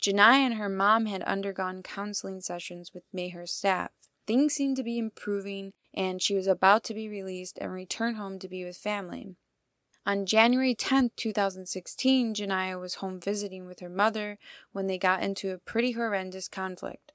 Janiah 0.00 0.46
and 0.46 0.54
her 0.54 0.68
mom 0.68 1.06
had 1.06 1.22
undergone 1.22 1.82
counseling 1.82 2.40
sessions 2.40 2.92
with 2.94 3.02
Maryhurst 3.12 3.48
staff. 3.48 3.90
Things 4.28 4.54
seemed 4.54 4.76
to 4.76 4.84
be 4.84 4.96
improving, 4.96 5.72
and 5.92 6.22
she 6.22 6.36
was 6.36 6.46
about 6.46 6.84
to 6.84 6.94
be 6.94 7.08
released 7.08 7.58
and 7.60 7.72
return 7.72 8.14
home 8.14 8.38
to 8.38 8.48
be 8.48 8.64
with 8.64 8.76
family. 8.76 9.34
On 10.06 10.24
January 10.24 10.74
10, 10.74 11.10
2016, 11.14 12.34
Janiah 12.34 12.80
was 12.80 12.96
home 12.96 13.20
visiting 13.20 13.66
with 13.66 13.80
her 13.80 13.90
mother 13.90 14.38
when 14.72 14.86
they 14.86 14.96
got 14.96 15.22
into 15.22 15.52
a 15.52 15.58
pretty 15.58 15.92
horrendous 15.92 16.48
conflict. 16.48 17.12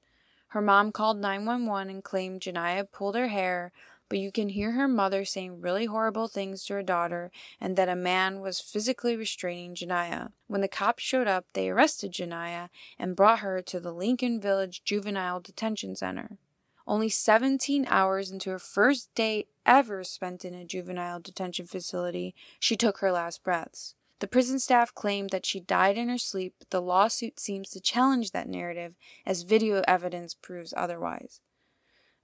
Her 0.48 0.62
mom 0.62 0.92
called 0.92 1.18
911 1.18 1.90
and 1.90 2.04
claimed 2.04 2.42
Janiah 2.42 2.90
pulled 2.90 3.16
her 3.16 3.26
hair, 3.26 3.72
but 4.08 4.20
you 4.20 4.30
can 4.30 4.50
hear 4.50 4.72
her 4.72 4.86
mother 4.86 5.24
saying 5.24 5.60
really 5.60 5.86
horrible 5.86 6.28
things 6.28 6.64
to 6.64 6.74
her 6.74 6.82
daughter 6.82 7.32
and 7.60 7.76
that 7.76 7.88
a 7.88 7.96
man 7.96 8.40
was 8.40 8.60
physically 8.60 9.16
restraining 9.16 9.74
Janiah. 9.74 10.30
When 10.46 10.60
the 10.60 10.68
cops 10.68 11.02
showed 11.02 11.26
up, 11.26 11.44
they 11.54 11.68
arrested 11.68 12.12
Janiah 12.12 12.68
and 13.00 13.16
brought 13.16 13.40
her 13.40 13.60
to 13.62 13.80
the 13.80 13.92
Lincoln 13.92 14.40
Village 14.40 14.84
Juvenile 14.84 15.40
Detention 15.40 15.96
Center. 15.96 16.38
Only 16.86 17.08
17 17.08 17.86
hours 17.88 18.30
into 18.30 18.50
her 18.50 18.58
first 18.58 19.12
day 19.14 19.46
ever 19.64 20.04
spent 20.04 20.44
in 20.44 20.54
a 20.54 20.64
juvenile 20.64 21.18
detention 21.18 21.66
facility, 21.66 22.34
she 22.60 22.76
took 22.76 22.98
her 22.98 23.10
last 23.10 23.42
breaths. 23.42 23.94
The 24.20 24.28
prison 24.28 24.58
staff 24.58 24.94
claimed 24.94 25.30
that 25.30 25.44
she 25.44 25.60
died 25.60 25.98
in 25.98 26.08
her 26.08 26.18
sleep, 26.18 26.54
but 26.58 26.70
the 26.70 26.80
lawsuit 26.80 27.38
seems 27.40 27.70
to 27.70 27.80
challenge 27.80 28.30
that 28.30 28.48
narrative, 28.48 28.94
as 29.26 29.42
video 29.42 29.82
evidence 29.86 30.32
proves 30.32 30.72
otherwise. 30.76 31.40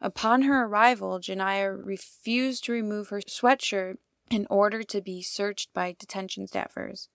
Upon 0.01 0.43
her 0.43 0.65
arrival, 0.65 1.19
Janiah 1.19 1.79
refused 1.85 2.65
to 2.65 2.73
remove 2.73 3.11
her 3.11 3.21
sweatshirt 3.21 3.99
in 4.31 4.47
order 4.49 4.83
to 4.85 5.01
be 5.01 5.23
searched 5.23 5.73
by 5.75 5.95
detention 5.99 6.47
staffers. 6.47 7.09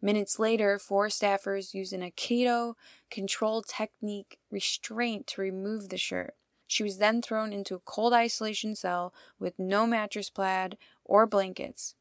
Minutes 0.00 0.38
later, 0.38 0.78
four 0.78 1.08
staffers 1.08 1.74
used 1.74 1.92
an 1.92 2.00
Aikido 2.00 2.74
control 3.10 3.62
technique 3.62 4.38
restraint 4.50 5.26
to 5.28 5.42
remove 5.42 5.90
the 5.90 5.98
shirt. 5.98 6.34
She 6.74 6.82
was 6.82 6.98
then 6.98 7.22
thrown 7.22 7.52
into 7.52 7.76
a 7.76 7.78
cold 7.78 8.12
isolation 8.12 8.74
cell 8.74 9.14
with 9.38 9.60
no 9.60 9.86
mattress 9.86 10.28
plaid 10.28 10.76
or 11.04 11.24
blankets. 11.24 11.94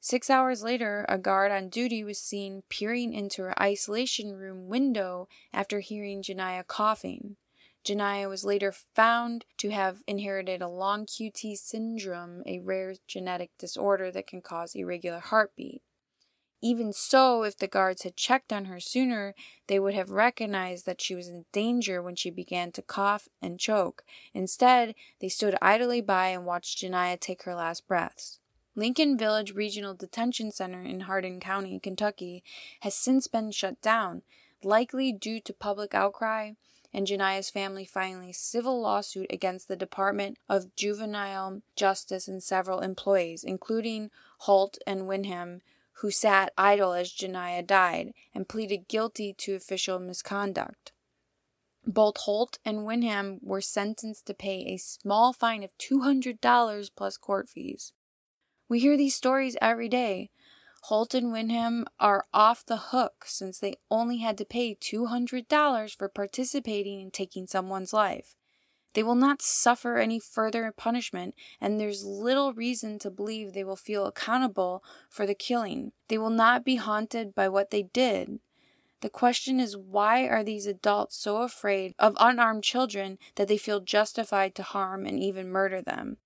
Six 0.00 0.28
hours 0.28 0.62
later, 0.62 1.06
a 1.08 1.16
guard 1.16 1.50
on 1.50 1.70
duty 1.70 2.04
was 2.04 2.20
seen 2.20 2.62
peering 2.68 3.14
into 3.14 3.40
her 3.44 3.58
isolation 3.58 4.34
room 4.34 4.68
window 4.68 5.28
after 5.50 5.80
hearing 5.80 6.22
Janiah 6.22 6.66
coughing. 6.66 7.36
Janiah 7.82 8.28
was 8.28 8.44
later 8.44 8.70
found 8.70 9.46
to 9.56 9.70
have 9.70 10.02
inherited 10.06 10.60
a 10.60 10.68
long 10.68 11.06
QT 11.06 11.56
syndrome, 11.56 12.42
a 12.44 12.58
rare 12.58 12.96
genetic 13.06 13.56
disorder 13.56 14.10
that 14.10 14.26
can 14.26 14.42
cause 14.42 14.74
irregular 14.74 15.20
heartbeat. 15.20 15.80
Even 16.60 16.92
so, 16.92 17.44
if 17.44 17.56
the 17.56 17.68
guards 17.68 18.02
had 18.02 18.16
checked 18.16 18.52
on 18.52 18.64
her 18.64 18.80
sooner, 18.80 19.34
they 19.68 19.78
would 19.78 19.94
have 19.94 20.10
recognized 20.10 20.86
that 20.86 21.00
she 21.00 21.14
was 21.14 21.28
in 21.28 21.44
danger 21.52 22.02
when 22.02 22.16
she 22.16 22.30
began 22.30 22.72
to 22.72 22.82
cough 22.82 23.28
and 23.40 23.60
choke. 23.60 24.02
Instead, 24.34 24.94
they 25.20 25.28
stood 25.28 25.56
idly 25.62 26.00
by 26.00 26.28
and 26.28 26.44
watched 26.44 26.78
Janiah 26.78 27.18
take 27.20 27.44
her 27.44 27.54
last 27.54 27.86
breaths. 27.86 28.40
Lincoln 28.74 29.16
Village 29.16 29.54
Regional 29.54 29.94
Detention 29.94 30.50
Center 30.50 30.82
in 30.82 31.00
Hardin 31.00 31.40
County, 31.40 31.78
Kentucky, 31.78 32.42
has 32.80 32.94
since 32.94 33.28
been 33.28 33.50
shut 33.50 33.80
down, 33.80 34.22
likely 34.62 35.12
due 35.12 35.40
to 35.40 35.52
public 35.52 35.94
outcry 35.94 36.52
and 36.92 37.06
Janiah's 37.06 37.50
family 37.50 37.84
filing 37.84 38.30
a 38.30 38.32
civil 38.32 38.80
lawsuit 38.80 39.26
against 39.30 39.68
the 39.68 39.76
Department 39.76 40.38
of 40.48 40.74
Juvenile 40.74 41.62
Justice 41.76 42.28
and 42.28 42.42
several 42.42 42.80
employees, 42.80 43.44
including 43.44 44.10
Holt 44.38 44.78
and 44.86 45.06
Windham, 45.06 45.60
who 46.00 46.10
sat 46.10 46.52
idle 46.56 46.92
as 46.92 47.12
Janiah 47.12 47.66
died 47.66 48.12
and 48.34 48.48
pleaded 48.48 48.88
guilty 48.88 49.34
to 49.38 49.54
official 49.54 49.98
misconduct. 49.98 50.92
Both 51.84 52.18
Holt 52.18 52.58
and 52.64 52.84
Windham 52.84 53.40
were 53.42 53.60
sentenced 53.60 54.26
to 54.26 54.34
pay 54.34 54.66
a 54.66 54.76
small 54.76 55.32
fine 55.32 55.64
of 55.64 55.76
$200 55.78 56.90
plus 56.94 57.16
court 57.16 57.48
fees. 57.48 57.92
We 58.68 58.78
hear 58.80 58.96
these 58.96 59.16
stories 59.16 59.56
every 59.60 59.88
day. 59.88 60.30
Holt 60.82 61.14
and 61.14 61.32
Windham 61.32 61.86
are 61.98 62.26
off 62.32 62.64
the 62.64 62.76
hook 62.76 63.24
since 63.26 63.58
they 63.58 63.74
only 63.90 64.18
had 64.18 64.38
to 64.38 64.44
pay 64.44 64.76
$200 64.76 65.96
for 65.96 66.08
participating 66.08 67.00
in 67.00 67.10
taking 67.10 67.46
someone's 67.46 67.92
life. 67.92 68.36
They 68.94 69.02
will 69.02 69.14
not 69.14 69.42
suffer 69.42 69.98
any 69.98 70.18
further 70.18 70.72
punishment, 70.76 71.34
and 71.60 71.80
there's 71.80 72.04
little 72.04 72.52
reason 72.52 72.98
to 73.00 73.10
believe 73.10 73.52
they 73.52 73.64
will 73.64 73.76
feel 73.76 74.06
accountable 74.06 74.82
for 75.08 75.26
the 75.26 75.34
killing. 75.34 75.92
They 76.08 76.18
will 76.18 76.30
not 76.30 76.64
be 76.64 76.76
haunted 76.76 77.34
by 77.34 77.48
what 77.48 77.70
they 77.70 77.82
did. 77.82 78.40
The 79.00 79.10
question 79.10 79.60
is 79.60 79.76
why 79.76 80.26
are 80.26 80.42
these 80.42 80.66
adults 80.66 81.16
so 81.16 81.42
afraid 81.42 81.94
of 81.98 82.16
unarmed 82.18 82.64
children 82.64 83.18
that 83.36 83.46
they 83.46 83.58
feel 83.58 83.80
justified 83.80 84.54
to 84.56 84.64
harm 84.64 85.06
and 85.06 85.20
even 85.20 85.48
murder 85.48 85.80
them? 85.80 86.16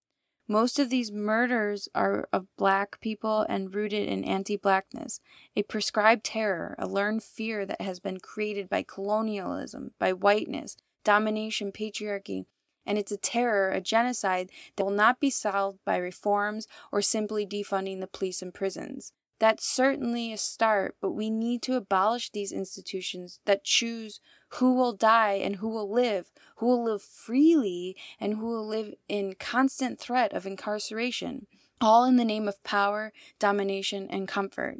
Most 0.48 0.78
of 0.78 0.90
these 0.90 1.12
murders 1.12 1.88
are 1.94 2.28
of 2.32 2.46
black 2.56 3.00
people 3.00 3.46
and 3.48 3.74
rooted 3.74 4.08
in 4.08 4.24
anti 4.24 4.56
blackness, 4.56 5.20
a 5.54 5.62
prescribed 5.62 6.24
terror, 6.24 6.74
a 6.78 6.86
learned 6.86 7.22
fear 7.22 7.64
that 7.66 7.80
has 7.80 8.00
been 8.00 8.20
created 8.20 8.68
by 8.68 8.82
colonialism, 8.82 9.92
by 9.98 10.12
whiteness, 10.12 10.76
domination, 11.04 11.72
patriarchy, 11.72 12.46
and 12.84 12.98
it's 12.98 13.12
a 13.12 13.16
terror, 13.16 13.70
a 13.70 13.80
genocide 13.80 14.50
that 14.76 14.84
will 14.84 14.90
not 14.90 15.20
be 15.20 15.30
solved 15.30 15.78
by 15.84 15.96
reforms 15.96 16.66
or 16.90 17.00
simply 17.02 17.46
defunding 17.46 18.00
the 18.00 18.06
police 18.06 18.42
and 18.42 18.52
prisons. 18.52 19.12
That's 19.38 19.66
certainly 19.66 20.32
a 20.32 20.36
start, 20.36 20.94
but 21.00 21.12
we 21.12 21.28
need 21.28 21.62
to 21.62 21.74
abolish 21.74 22.30
these 22.30 22.52
institutions 22.52 23.40
that 23.44 23.64
choose 23.64 24.20
who 24.50 24.72
will 24.72 24.92
die 24.92 25.32
and 25.32 25.56
who 25.56 25.68
will 25.68 25.90
live, 25.90 26.30
who 26.56 26.66
will 26.66 26.84
live 26.84 27.02
freely 27.02 27.96
and 28.20 28.34
who 28.34 28.46
will 28.46 28.66
live 28.66 28.94
in 29.08 29.34
constant 29.34 29.98
threat 29.98 30.32
of 30.32 30.46
incarceration, 30.46 31.48
all 31.80 32.04
in 32.04 32.16
the 32.16 32.24
name 32.24 32.46
of 32.46 32.62
power, 32.62 33.12
domination, 33.40 34.06
and 34.10 34.28
comfort. 34.28 34.78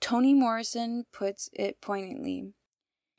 Toni 0.00 0.32
Morrison 0.32 1.04
puts 1.12 1.50
it 1.52 1.82
poignantly 1.82 2.54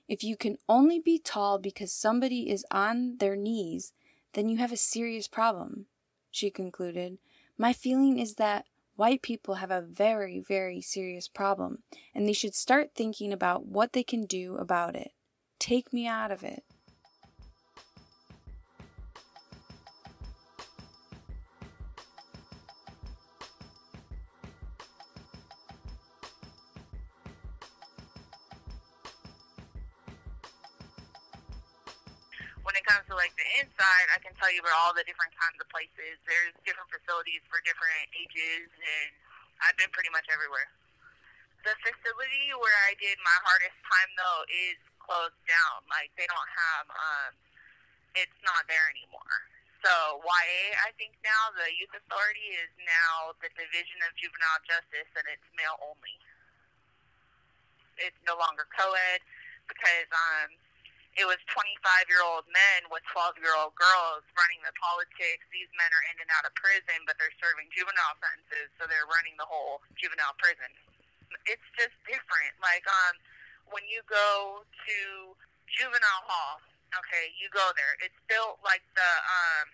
If 0.07 0.23
you 0.23 0.37
can 0.37 0.57
only 0.69 0.99
be 0.99 1.17
tall 1.17 1.57
because 1.57 1.91
somebody 1.91 2.49
is 2.49 2.65
on 2.69 3.17
their 3.17 3.35
knees, 3.35 3.91
then 4.33 4.49
you 4.49 4.57
have 4.57 4.71
a 4.71 4.77
serious 4.77 5.27
problem, 5.27 5.87
she 6.29 6.49
concluded. 6.49 7.17
My 7.57 7.73
feeling 7.73 8.19
is 8.19 8.35
that 8.35 8.65
white 8.95 9.21
people 9.21 9.55
have 9.55 9.71
a 9.71 9.81
very, 9.81 10.39
very 10.39 10.81
serious 10.81 11.27
problem, 11.27 11.83
and 12.13 12.27
they 12.27 12.33
should 12.33 12.53
start 12.53 12.91
thinking 12.93 13.33
about 13.33 13.65
what 13.65 13.93
they 13.93 14.03
can 14.03 14.25
do 14.25 14.55
about 14.57 14.95
it. 14.95 15.11
Take 15.57 15.91
me 15.91 16.07
out 16.07 16.31
of 16.31 16.43
it. 16.43 16.63
I 34.15 34.23
can 34.23 34.31
tell 34.39 34.47
you 34.47 34.63
about 34.63 34.71
all 34.79 34.95
the 34.95 35.03
different 35.03 35.35
kinds 35.35 35.59
of 35.59 35.67
places. 35.67 36.15
There's 36.23 36.55
different 36.63 36.87
facilities 36.87 37.43
for 37.51 37.59
different 37.67 38.07
ages, 38.15 38.71
and 38.71 39.11
I've 39.59 39.75
been 39.75 39.91
pretty 39.91 40.07
much 40.15 40.23
everywhere. 40.31 40.71
The 41.67 41.75
facility 41.83 42.55
where 42.55 42.79
I 42.87 42.95
did 42.95 43.19
my 43.19 43.37
hardest 43.43 43.75
time 43.83 44.11
though 44.15 44.41
is 44.47 44.79
closed 45.03 45.35
down. 45.51 45.83
Like 45.91 46.15
they 46.15 46.31
don't 46.31 46.47
have, 46.47 46.85
um, 46.95 47.31
it's 48.15 48.39
not 48.47 48.63
there 48.71 48.87
anymore. 48.95 49.35
So 49.83 50.23
YA, 50.23 50.63
I 50.87 50.95
think 50.95 51.19
now 51.19 51.51
the 51.51 51.67
youth 51.75 51.91
authority 51.91 52.55
is 52.55 52.71
now 52.87 53.35
the 53.43 53.51
Division 53.51 53.99
of 54.07 54.15
Juvenile 54.15 54.63
Justice, 54.63 55.11
and 55.19 55.27
it's 55.27 55.43
male 55.59 55.75
only. 55.83 56.15
It's 57.99 58.21
no 58.23 58.39
longer 58.39 58.63
co-ed 58.71 59.19
because 59.67 60.07
um, 60.07 60.55
it 61.15 61.23
was 61.23 61.39
25 61.47 62.11
year 62.11 62.19
old 62.19 62.43
men 62.51 62.91
with 62.91 63.03
12 63.15 63.39
year 63.39 63.55
old 63.55 63.71
girls 63.79 64.23
running 64.35 64.59
the 64.67 64.75
politics. 64.75 65.47
These 65.47 65.71
men 65.79 65.87
are 65.87 66.05
in 66.11 66.19
and 66.19 66.29
out 66.35 66.43
of 66.43 66.51
prison, 66.59 67.07
but 67.07 67.15
they're 67.15 67.33
serving 67.39 67.71
juvenile 67.71 68.15
sentences, 68.19 68.67
so 68.75 68.83
they're 68.87 69.07
running 69.07 69.39
the 69.39 69.47
whole 69.47 69.79
juvenile 69.95 70.35
prison. 70.35 70.67
It's 71.47 71.67
just 71.79 71.95
different. 72.03 72.53
Like, 72.59 72.83
um, 72.83 73.15
when 73.71 73.87
you 73.87 74.03
go 74.11 74.63
to 74.67 74.97
juvenile 75.71 76.23
hall, 76.27 76.59
okay, 76.99 77.31
you 77.39 77.47
go 77.55 77.63
there. 77.79 77.95
It's 78.03 78.19
built 78.27 78.59
like 78.61 78.83
the 78.99 79.11
um, 79.23 79.67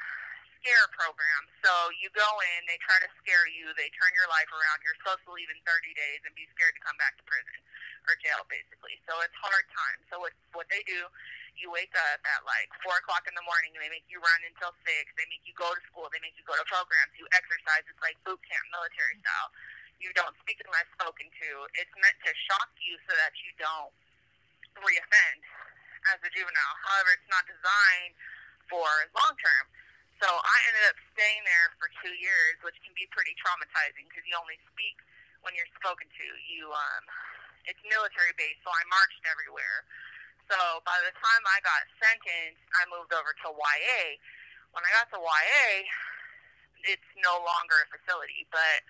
scare 0.62 0.86
program. 0.94 1.42
So 1.66 1.74
you 1.98 2.14
go 2.14 2.30
in, 2.54 2.70
they 2.70 2.78
try 2.86 3.02
to 3.02 3.10
scare 3.18 3.50
you, 3.50 3.74
they 3.74 3.90
turn 3.98 4.14
your 4.14 4.30
life 4.30 4.48
around. 4.54 4.78
You're 4.86 4.96
supposed 5.02 5.26
to 5.26 5.34
leave 5.34 5.50
in 5.50 5.58
30 5.66 5.90
days 5.98 6.22
and 6.22 6.32
be 6.38 6.46
scared 6.54 6.78
to 6.78 6.82
come 6.86 6.94
back 7.02 7.18
to 7.18 7.26
prison 7.26 7.58
or 8.06 8.14
jail, 8.22 8.46
basically. 8.46 9.02
So 9.10 9.18
it's 9.26 9.34
hard 9.42 9.66
times. 9.74 10.06
So 10.14 10.22
what 10.22 10.34
what 10.54 10.70
they 10.70 10.86
do, 10.86 11.10
you 11.58 11.74
wake 11.74 11.94
up 11.98 12.22
at 12.22 12.42
like 12.46 12.70
four 12.86 12.94
o'clock 13.02 13.26
in 13.26 13.34
the 13.34 13.46
morning, 13.46 13.74
and 13.74 13.82
they 13.82 13.90
make 13.90 14.06
you 14.06 14.22
run 14.22 14.40
until 14.46 14.74
six. 14.86 15.10
They 15.18 15.26
make 15.34 15.42
you 15.50 15.58
go 15.58 15.70
to 15.74 15.82
school. 15.90 16.06
They 16.14 16.22
make 16.22 16.38
you 16.38 16.46
go 16.46 16.54
to 16.54 16.66
programs. 16.70 17.14
You 17.18 17.26
exercise. 17.34 17.82
It's 17.90 18.02
like 18.06 18.22
boot 18.22 18.40
camp, 18.46 18.66
military 18.70 19.18
style. 19.26 19.50
You 19.98 20.14
don't 20.18 20.34
speak 20.46 20.62
unless 20.66 20.90
spoken 20.98 21.30
to. 21.30 21.50
It's 21.78 21.94
meant 21.98 22.18
to 22.26 22.32
shock 22.50 22.70
you 22.82 22.98
so 23.06 23.14
that 23.18 23.34
you 23.42 23.54
don't 23.58 23.94
reoffend 24.82 25.42
as 26.10 26.18
a 26.26 26.30
juvenile. 26.34 26.76
However, 26.86 27.14
it's 27.14 27.30
not 27.30 27.46
designed 27.46 28.18
for 28.66 28.88
long 29.14 29.38
term. 29.38 29.66
So 30.22 30.30
I 30.30 30.58
ended 30.70 30.86
up 30.86 30.98
staying 31.18 31.42
there 31.50 31.74
for 31.82 31.90
two 32.06 32.14
years, 32.14 32.62
which 32.62 32.78
can 32.86 32.94
be 32.94 33.10
pretty 33.10 33.34
traumatizing 33.42 34.06
because 34.06 34.22
you 34.30 34.38
only 34.38 34.62
speak 34.70 34.94
when 35.42 35.58
you're 35.58 35.70
spoken 35.74 36.06
to. 36.06 36.28
You, 36.46 36.70
um, 36.70 37.04
it's 37.66 37.82
military 37.90 38.30
based, 38.38 38.62
so 38.62 38.70
I 38.70 38.86
marched 38.86 39.26
everywhere. 39.26 39.82
So 40.46 40.86
by 40.86 41.02
the 41.02 41.10
time 41.18 41.42
I 41.50 41.58
got 41.66 41.90
sentenced, 41.98 42.62
I 42.78 42.86
moved 42.94 43.10
over 43.18 43.34
to 43.34 43.48
YA. 43.50 44.22
When 44.78 44.86
I 44.86 44.94
got 44.94 45.10
to 45.10 45.18
YA, 45.18 45.90
it's 46.86 47.10
no 47.18 47.42
longer 47.42 47.82
a 47.82 47.88
facility, 47.90 48.46
but 48.54 48.86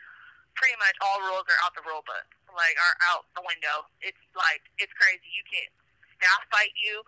pretty 0.59 0.75
much 0.83 0.99
all 0.99 1.23
rules 1.23 1.47
are 1.47 1.59
out 1.63 1.71
the 1.79 1.85
rule 1.87 2.03
book, 2.03 2.27
like 2.51 2.75
are 2.75 2.97
out 3.07 3.23
the 3.39 3.43
window. 3.47 3.87
It's 4.03 4.19
like 4.35 4.67
it's 4.83 4.91
crazy. 4.99 5.31
You 5.31 5.47
can't 5.47 5.71
staff 6.19 6.43
fight 6.51 6.75
you 6.75 7.07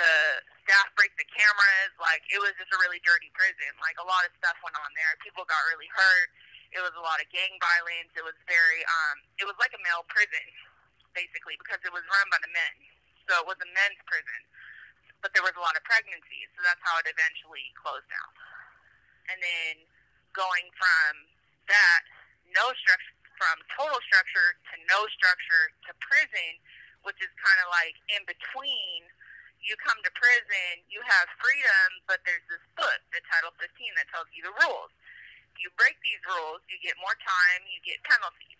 the 0.00 0.40
staff 0.64 0.88
break 0.96 1.12
the 1.20 1.28
cameras. 1.28 1.92
Like 2.00 2.24
it 2.32 2.40
was 2.40 2.56
just 2.56 2.72
a 2.72 2.78
really 2.80 3.04
dirty 3.04 3.28
prison. 3.36 3.72
Like 3.84 4.00
a 4.00 4.06
lot 4.06 4.24
of 4.24 4.32
stuff 4.40 4.56
went 4.64 4.76
on 4.80 4.90
there. 4.96 5.12
People 5.20 5.44
got 5.44 5.60
really 5.68 5.90
hurt. 5.92 6.28
It 6.72 6.80
was 6.80 6.94
a 6.96 7.02
lot 7.04 7.20
of 7.20 7.28
gang 7.28 7.60
violence. 7.60 8.10
It 8.16 8.24
was 8.24 8.36
very 8.48 8.80
um 8.88 9.16
it 9.36 9.44
was 9.44 9.56
like 9.60 9.76
a 9.76 9.80
male 9.84 10.08
prison 10.08 10.46
basically 11.12 11.58
because 11.58 11.82
it 11.84 11.92
was 11.92 12.06
run 12.06 12.26
by 12.32 12.40
the 12.40 12.52
men. 12.54 12.74
So 13.28 13.44
it 13.44 13.46
was 13.46 13.58
a 13.60 13.68
men's 13.68 14.00
prison. 14.08 14.40
But 15.20 15.36
there 15.36 15.44
was 15.44 15.52
a 15.52 15.60
lot 15.60 15.76
of 15.76 15.84
pregnancies, 15.84 16.48
so 16.56 16.64
that's 16.64 16.80
how 16.80 16.96
it 16.96 17.04
eventually 17.04 17.68
closed 17.76 18.08
down. 18.08 18.32
And 19.28 19.36
then 19.36 19.84
going 20.32 20.72
from 20.80 21.28
that 21.68 22.08
no 22.56 22.72
structure 22.80 23.20
from 23.36 23.56
total 23.72 24.00
structure 24.04 24.56
to 24.68 24.74
no 24.88 25.08
structure 25.12 25.72
to 25.88 25.96
prison, 26.00 26.60
which 27.04 27.16
is 27.24 27.32
kind 27.40 27.58
of 27.64 27.72
like 27.72 27.96
in 28.12 28.20
between 28.28 29.08
you 29.60 29.76
come 29.80 29.96
to 30.00 30.12
prison, 30.16 30.80
you 30.88 31.00
have 31.04 31.28
freedom, 31.36 31.88
but 32.08 32.24
there's 32.24 32.44
this 32.48 32.64
book, 32.76 33.00
the 33.12 33.20
Title 33.28 33.52
15, 33.60 33.68
that 34.00 34.08
tells 34.08 34.28
you 34.32 34.44
the 34.44 34.54
rules. 34.64 34.92
If 35.52 35.64
you 35.64 35.68
break 35.76 36.00
these 36.00 36.20
rules, 36.24 36.64
you 36.72 36.80
get 36.80 36.96
more 36.96 37.14
time, 37.20 37.60
you 37.68 37.80
get 37.84 38.00
penalties. 38.08 38.56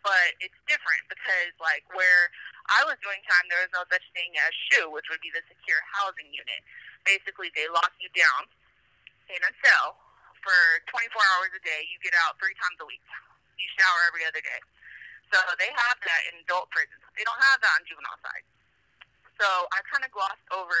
But 0.00 0.34
it's 0.42 0.56
different 0.66 1.06
because, 1.06 1.54
like, 1.62 1.86
where 1.94 2.32
I 2.74 2.82
was 2.88 2.98
doing 3.04 3.22
time, 3.22 3.46
there 3.46 3.62
was 3.62 3.70
no 3.70 3.86
such 3.86 4.02
thing 4.16 4.34
as 4.40 4.50
SHU, 4.70 4.90
which 4.90 5.06
would 5.12 5.22
be 5.22 5.30
the 5.30 5.44
secure 5.46 5.78
housing 5.94 6.26
unit. 6.34 6.60
Basically, 7.06 7.54
they 7.54 7.70
lock 7.70 7.94
you 8.02 8.10
down 8.10 8.50
in 9.30 9.38
a 9.46 9.52
cell 9.62 10.02
for 10.42 10.58
24 10.90 11.06
hours 11.38 11.54
a 11.54 11.62
day. 11.62 11.86
You 11.86 12.02
get 12.02 12.18
out 12.18 12.34
three 12.42 12.54
times 12.58 12.82
a 12.82 12.86
week. 12.86 13.02
You 13.54 13.66
shower 13.78 14.00
every 14.10 14.26
other 14.26 14.42
day. 14.42 14.60
So 15.30 15.38
they 15.56 15.70
have 15.70 15.98
that 16.02 16.22
in 16.34 16.42
adult 16.42 16.66
prisons. 16.74 17.02
They 17.14 17.22
don't 17.22 17.38
have 17.38 17.62
that 17.62 17.72
on 17.78 17.86
juvenile 17.86 18.20
side. 18.26 18.44
So 19.40 19.48
I 19.72 19.78
kind 19.88 20.04
of 20.04 20.10
glossed 20.12 20.48
over 20.52 20.78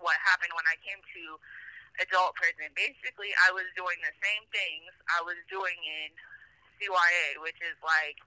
what 0.00 0.16
happened 0.26 0.52
when 0.56 0.66
I 0.66 0.76
came 0.82 0.98
to 0.98 1.22
adult 2.00 2.34
prison. 2.40 2.72
Basically, 2.72 3.30
I 3.44 3.52
was 3.52 3.68
doing 3.76 3.98
the 4.00 4.14
same 4.22 4.44
things 4.48 4.88
I 5.12 5.20
was 5.22 5.36
doing 5.48 5.76
in 5.84 6.10
CYA, 6.80 7.38
which 7.44 7.58
is 7.60 7.76
like 7.84 8.18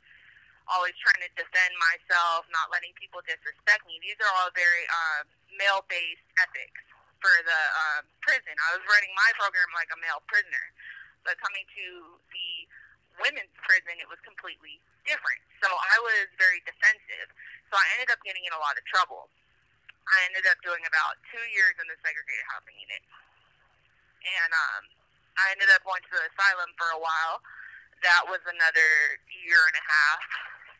always 0.69 0.97
trying 0.97 1.21
to 1.21 1.31
defend 1.37 1.73
myself, 1.77 2.45
not 2.49 2.73
letting 2.73 2.93
people 2.97 3.21
disrespect 3.25 3.85
me. 3.85 4.01
These 4.01 4.17
are 4.21 4.31
all 4.41 4.49
very 4.53 4.85
uh, 4.89 5.21
male-based 5.53 6.27
ethics 6.41 6.81
for 7.21 7.33
the 7.45 7.61
uh, 7.73 8.01
prison. 8.25 8.53
I 8.53 8.69
was 8.77 8.83
running 8.89 9.13
my 9.13 9.29
program 9.37 9.69
like 9.77 9.89
a 9.93 9.99
male 10.01 10.21
prisoner, 10.25 10.65
but 11.21 11.37
coming 11.37 11.65
to 11.69 11.85
the 12.33 12.49
women's 13.21 13.53
prison, 13.61 13.97
it 14.01 14.09
was 14.09 14.17
completely 14.25 14.81
different. 15.05 15.41
So 15.61 15.69
I 15.69 15.97
was 16.01 16.29
very 16.41 16.65
defensive. 16.65 17.29
So 17.69 17.77
I 17.77 17.85
ended 17.97 18.09
up 18.13 18.21
getting 18.25 18.43
in 18.45 18.53
a 18.53 18.61
lot 18.61 18.77
of 18.77 18.83
trouble. 18.89 19.29
I 20.05 20.17
ended 20.29 20.45
up 20.45 20.61
doing 20.61 20.81
about 20.85 21.17
two 21.33 21.45
years 21.53 21.75
in 21.81 21.85
the 21.89 21.97
segregated 22.05 22.45
housing 22.49 22.77
unit. 22.77 23.01
And 24.25 24.51
um, 24.53 24.83
I 25.37 25.53
ended 25.53 25.69
up 25.73 25.81
going 25.85 26.01
to 26.05 26.11
the 26.13 26.29
asylum 26.29 26.71
for 26.77 26.89
a 26.93 26.99
while. 27.01 27.41
That 28.05 28.29
was 28.29 28.41
another 28.45 29.21
year 29.29 29.61
and 29.69 29.77
a 29.77 29.85
half. 29.85 30.21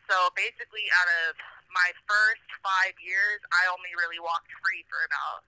So 0.06 0.30
basically, 0.38 0.86
out 0.94 1.10
of 1.26 1.34
my 1.74 1.90
first 2.06 2.46
five 2.62 2.94
years, 3.02 3.42
I 3.50 3.66
only 3.70 3.90
really 3.98 4.22
walked 4.22 4.50
free 4.62 4.86
for 4.86 5.02
about 5.02 5.42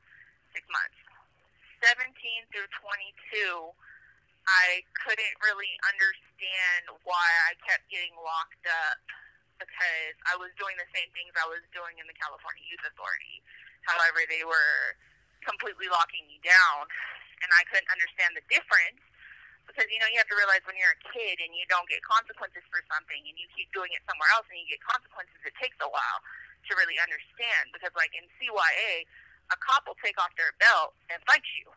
six 0.51 0.67
months. 0.67 0.99
17 1.79 2.11
through 2.51 2.67
22, 2.83 3.71
I 4.51 4.83
couldn't 5.07 5.37
really 5.39 5.71
understand 5.87 6.91
why 7.07 7.27
I 7.47 7.55
kept 7.63 7.87
getting 7.87 8.17
locked 8.19 8.67
up 8.67 8.99
because 9.63 10.15
I 10.27 10.35
was 10.39 10.51
doing 10.59 10.75
the 10.79 10.89
same 10.91 11.11
things 11.15 11.35
I 11.39 11.47
was 11.47 11.63
doing 11.71 11.99
in 12.03 12.07
the 12.11 12.17
California 12.19 12.63
Youth 12.67 12.83
Authority. 12.83 13.43
However, 13.89 14.21
they 14.29 14.45
were 14.45 15.01
completely 15.49 15.89
locking 15.89 16.29
me 16.29 16.37
down, 16.45 16.85
and 17.41 17.49
I 17.57 17.65
couldn't 17.73 17.89
understand 17.89 18.37
the 18.37 18.45
difference 18.53 19.01
because 19.65 19.89
you 19.89 20.01
know 20.01 20.09
you 20.13 20.21
have 20.21 20.29
to 20.29 20.37
realize 20.37 20.65
when 20.69 20.77
you're 20.77 20.93
a 20.93 21.05
kid 21.13 21.41
and 21.41 21.53
you 21.57 21.65
don't 21.73 21.89
get 21.89 22.05
consequences 22.05 22.65
for 22.69 22.85
something, 22.93 23.21
and 23.25 23.37
you 23.41 23.49
keep 23.57 23.73
doing 23.73 23.89
it 23.97 24.05
somewhere 24.05 24.29
else 24.37 24.45
and 24.53 24.61
you 24.61 24.69
get 24.69 24.81
consequences. 24.85 25.41
It 25.45 25.57
takes 25.57 25.77
a 25.81 25.89
while 25.89 26.21
to 26.69 26.71
really 26.77 27.01
understand 27.01 27.73
because, 27.73 27.93
like 27.97 28.13
in 28.13 28.29
CYA, 28.37 29.09
a 29.49 29.57
cop 29.65 29.89
will 29.89 29.97
take 30.05 30.21
off 30.21 30.33
their 30.37 30.53
belt 30.61 30.93
and 31.09 31.17
fight 31.25 31.45
you, 31.57 31.73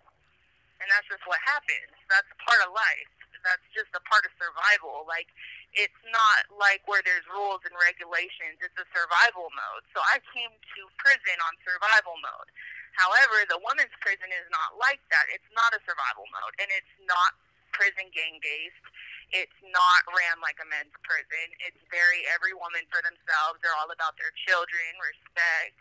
and 0.84 0.92
that's 0.92 1.08
just 1.08 1.24
what 1.24 1.40
happens. 1.48 1.96
That's 2.12 2.28
part 2.44 2.60
of 2.68 2.76
life. 2.76 3.21
That's 3.44 3.66
just 3.74 3.92
a 3.94 4.02
part 4.08 4.26
of 4.26 4.32
survival. 4.38 5.06
Like, 5.06 5.30
it's 5.74 6.02
not 6.12 6.48
like 6.52 6.84
where 6.90 7.02
there's 7.04 7.26
rules 7.32 7.64
and 7.64 7.76
regulations. 7.78 8.60
It's 8.60 8.76
a 8.78 8.88
survival 8.92 9.52
mode. 9.52 9.84
So 9.96 10.00
I 10.04 10.20
came 10.32 10.52
to 10.52 10.82
prison 11.00 11.38
on 11.48 11.54
survival 11.64 12.18
mode. 12.20 12.50
However, 12.96 13.48
the 13.48 13.60
women's 13.64 13.96
prison 14.04 14.30
is 14.36 14.48
not 14.52 14.76
like 14.76 15.00
that. 15.10 15.32
It's 15.32 15.48
not 15.56 15.72
a 15.72 15.80
survival 15.88 16.28
mode, 16.28 16.54
and 16.60 16.68
it's 16.76 16.96
not 17.08 17.40
prison 17.72 18.12
gang 18.12 18.38
based. 18.44 18.84
It's 19.32 19.60
not 19.72 20.04
ran 20.12 20.44
like 20.44 20.60
a 20.60 20.68
men's 20.68 20.92
prison. 21.08 21.48
It's 21.64 21.80
very 21.88 22.28
every 22.28 22.52
woman 22.52 22.84
for 22.92 23.00
themselves. 23.00 23.64
They're 23.64 23.76
all 23.80 23.88
about 23.96 24.20
their 24.20 24.36
children, 24.36 24.92
respect 25.00 25.80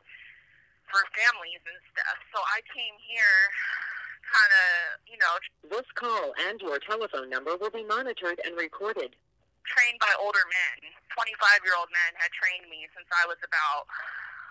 for 0.86 1.02
families 1.14 1.62
and 1.66 1.78
stuff. 1.90 2.18
So 2.30 2.38
I 2.46 2.62
came 2.70 2.94
here 3.02 3.42
kind 4.30 4.52
of, 4.54 4.70
you 5.10 5.18
know, 5.18 5.34
This 5.68 5.86
call 5.98 6.32
and 6.48 6.58
your 6.62 6.78
telephone 6.82 7.28
number 7.30 7.54
will 7.58 7.70
be 7.74 7.84
monitored 7.84 8.38
and 8.46 8.54
recorded. 8.56 9.14
trained 9.66 10.00
by 10.02 10.10
older 10.18 10.42
men. 10.50 10.90
25 11.14 11.62
year 11.66 11.76
old 11.78 11.90
men 11.92 12.10
had 12.18 12.30
trained 12.34 12.66
me 12.70 12.86
since 12.96 13.06
I 13.12 13.26
was 13.28 13.38
about 13.44 13.86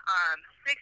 um, 0.08 0.38
16 0.64 0.76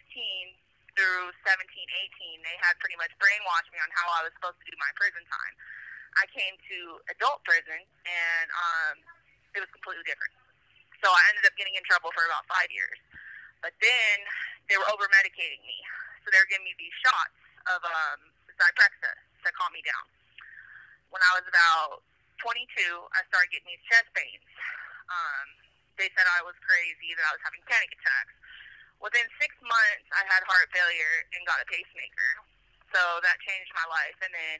through 0.95 1.31
17, 1.43 1.59
18. 1.65 2.47
They 2.47 2.57
had 2.63 2.75
pretty 2.79 2.95
much 2.99 3.11
brainwashed 3.19 3.71
me 3.73 3.79
on 3.83 3.89
how 3.95 4.07
I 4.19 4.21
was 4.27 4.31
supposed 4.39 4.59
to 4.63 4.67
do 4.69 4.75
my 4.79 4.91
prison 4.95 5.23
time. 5.27 5.55
I 6.19 6.25
came 6.31 6.55
to 6.55 6.77
adult 7.15 7.43
prison 7.47 7.79
and 7.83 8.47
um, 8.51 8.95
it 9.55 9.59
was 9.63 9.71
completely 9.75 10.03
different. 10.07 10.31
So 11.03 11.07
I 11.11 11.21
ended 11.31 11.47
up 11.47 11.55
getting 11.59 11.75
in 11.79 11.83
trouble 11.87 12.11
for 12.15 12.23
about 12.27 12.43
five 12.51 12.67
years. 12.71 12.99
But 13.63 13.75
then 13.83 14.15
they 14.71 14.75
were 14.79 14.87
over 14.91 15.07
medicating 15.11 15.63
me. 15.67 15.79
So 16.23 16.31
they 16.31 16.39
were 16.39 16.47
giving 16.51 16.67
me 16.67 16.75
these 16.79 16.95
shots 17.03 17.35
of 17.71 17.79
um, 17.83 18.19
Zyprexa 18.59 19.11
to 19.15 19.49
calm 19.55 19.71
me 19.71 19.79
down. 19.87 20.05
When 21.09 21.23
I 21.23 21.31
was 21.39 21.47
about 21.47 22.03
22, 22.43 22.67
I 23.15 23.23
started 23.31 23.49
getting 23.55 23.71
these 23.71 23.85
chest 23.87 24.11
pains. 24.11 24.43
Um, 25.07 25.47
they 25.95 26.11
said 26.15 26.27
I 26.27 26.43
was 26.43 26.55
crazy, 26.63 27.15
that 27.15 27.25
I 27.27 27.31
was 27.35 27.43
having 27.43 27.63
panic 27.65 27.91
attacks. 27.95 28.35
Within 28.99 29.25
six 29.39 29.55
months, 29.63 30.07
I 30.11 30.27
had 30.27 30.43
heart 30.43 30.67
failure 30.75 31.15
and 31.31 31.43
got 31.47 31.63
a 31.63 31.67
pacemaker. 31.67 32.31
So 32.91 32.99
that 33.23 33.37
changed 33.47 33.71
my 33.71 33.87
life. 33.87 34.17
And 34.19 34.31
then 34.35 34.59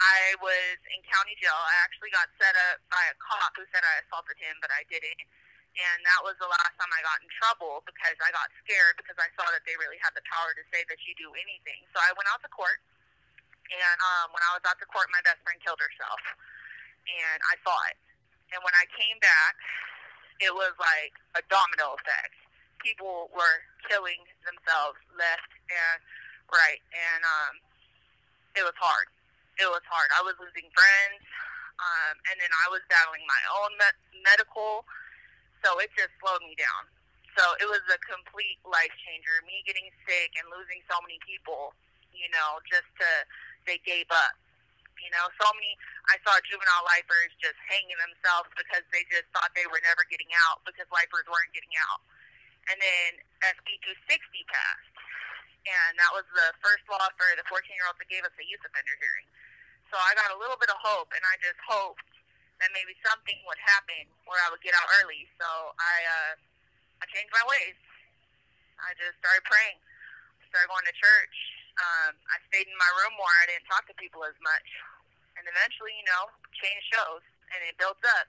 I 0.00 0.36
was 0.40 0.76
in 0.92 1.00
county 1.08 1.36
jail. 1.40 1.56
I 1.56 1.76
actually 1.84 2.12
got 2.12 2.28
set 2.36 2.56
up 2.72 2.80
by 2.92 3.04
a 3.08 3.16
cop 3.20 3.56
who 3.56 3.64
said 3.72 3.84
I 3.84 4.04
assaulted 4.04 4.36
him, 4.40 4.56
but 4.60 4.72
I 4.72 4.84
didn't. 4.88 5.20
And 5.70 5.98
that 6.02 6.20
was 6.26 6.34
the 6.42 6.50
last 6.50 6.74
time 6.76 6.90
I 6.90 7.00
got 7.04 7.22
in 7.22 7.30
trouble 7.40 7.84
because 7.86 8.18
I 8.18 8.34
got 8.34 8.50
scared 8.64 8.98
because 8.98 9.16
I 9.20 9.30
saw 9.38 9.46
that 9.54 9.62
they 9.68 9.78
really 9.78 10.00
had 10.02 10.12
the 10.18 10.24
power 10.26 10.50
to 10.56 10.64
say 10.72 10.82
that 10.88 10.98
you 11.06 11.14
do 11.14 11.30
anything. 11.36 11.86
So 11.94 12.02
I 12.02 12.10
went 12.18 12.26
out 12.26 12.42
to 12.42 12.50
court. 12.50 12.82
And 13.70 13.98
um, 14.02 14.34
when 14.34 14.42
I 14.42 14.50
was 14.58 14.62
out 14.66 14.78
to 14.82 14.86
court, 14.90 15.06
my 15.14 15.22
best 15.22 15.38
friend 15.46 15.58
killed 15.62 15.78
herself. 15.78 16.18
And 17.06 17.38
I 17.46 17.54
saw 17.62 17.78
it. 17.90 17.98
And 18.50 18.60
when 18.66 18.74
I 18.74 18.86
came 18.98 19.18
back, 19.22 19.54
it 20.42 20.50
was 20.50 20.74
like 20.80 21.14
a 21.38 21.42
domino 21.46 21.94
effect. 21.94 22.34
People 22.82 23.30
were 23.30 23.62
killing 23.86 24.26
themselves 24.42 24.98
left 25.14 25.50
and 25.70 25.98
right. 26.50 26.82
And 26.90 27.22
um, 27.22 27.54
it 28.58 28.64
was 28.66 28.74
hard. 28.80 29.06
It 29.60 29.68
was 29.70 29.84
hard. 29.86 30.08
I 30.16 30.24
was 30.26 30.34
losing 30.42 30.66
friends. 30.74 31.22
Um, 31.80 32.14
and 32.28 32.36
then 32.36 32.52
I 32.52 32.66
was 32.68 32.82
battling 32.92 33.24
my 33.24 33.42
own 33.62 33.70
me- 33.78 34.20
medical. 34.26 34.84
So 35.62 35.78
it 35.78 35.92
just 35.94 36.12
slowed 36.18 36.42
me 36.42 36.56
down. 36.58 36.88
So 37.38 37.44
it 37.62 37.68
was 37.68 37.84
a 37.92 38.00
complete 38.02 38.58
life 38.66 38.92
changer. 39.06 39.44
Me 39.46 39.62
getting 39.62 39.86
sick 40.04 40.34
and 40.40 40.50
losing 40.50 40.82
so 40.90 40.98
many 41.04 41.20
people, 41.22 41.72
you 42.10 42.26
know, 42.34 42.58
just 42.66 42.88
to, 42.98 43.10
they 43.66 43.80
gave 43.82 44.08
up. 44.12 44.36
You 45.00 45.08
know, 45.16 45.32
so 45.40 45.48
many, 45.56 45.72
I 46.12 46.20
saw 46.20 46.36
juvenile 46.44 46.84
lifers 46.84 47.32
just 47.40 47.56
hanging 47.64 47.96
themselves 47.96 48.52
because 48.52 48.84
they 48.92 49.00
just 49.08 49.24
thought 49.32 49.48
they 49.56 49.64
were 49.64 49.80
never 49.80 50.04
getting 50.12 50.28
out 50.48 50.60
because 50.68 50.84
lifers 50.92 51.24
weren't 51.24 51.50
getting 51.56 51.72
out. 51.88 52.04
And 52.68 52.76
then 52.76 53.10
SB 53.40 53.80
260 53.80 54.44
passed. 54.52 54.92
And 55.64 55.96
that 55.96 56.12
was 56.12 56.28
the 56.36 56.52
first 56.60 56.84
law 56.88 57.04
for 57.16 57.28
the 57.36 57.44
14 57.48 57.64
year 57.72 57.88
olds 57.88 57.96
that 58.00 58.08
gave 58.12 58.24
us 58.28 58.32
a 58.36 58.44
youth 58.44 58.60
offender 58.64 58.96
hearing. 59.00 59.28
So 59.88 59.96
I 59.96 60.14
got 60.14 60.30
a 60.30 60.38
little 60.38 60.56
bit 60.60 60.70
of 60.70 60.78
hope, 60.78 61.10
and 61.10 61.24
I 61.26 61.34
just 61.42 61.58
hoped 61.66 62.06
that 62.62 62.70
maybe 62.76 62.94
something 63.02 63.36
would 63.48 63.58
happen 63.58 64.06
where 64.28 64.38
I 64.44 64.52
would 64.52 64.62
get 64.62 64.76
out 64.76 64.86
early. 65.00 65.26
So 65.40 65.48
I, 65.76 65.96
uh, 66.06 66.32
I 67.02 67.04
changed 67.10 67.32
my 67.32 67.42
ways. 67.48 67.76
I 68.80 68.94
just 68.96 69.18
started 69.20 69.44
praying. 69.48 69.80
Started 70.48 70.68
going 70.70 70.86
to 70.88 70.96
church. 70.96 71.59
Um, 71.78 72.12
I 72.28 72.36
stayed 72.50 72.66
in 72.66 72.76
my 72.76 72.90
room 72.98 73.14
more. 73.14 73.34
I 73.42 73.46
didn't 73.50 73.68
talk 73.70 73.86
to 73.88 73.96
people 73.96 74.26
as 74.26 74.36
much. 74.42 74.68
And 75.38 75.46
eventually, 75.46 75.94
you 75.96 76.06
know, 76.08 76.28
change 76.52 76.82
shows, 76.90 77.24
and 77.54 77.60
it 77.64 77.78
builds 77.80 78.02
up. 78.18 78.28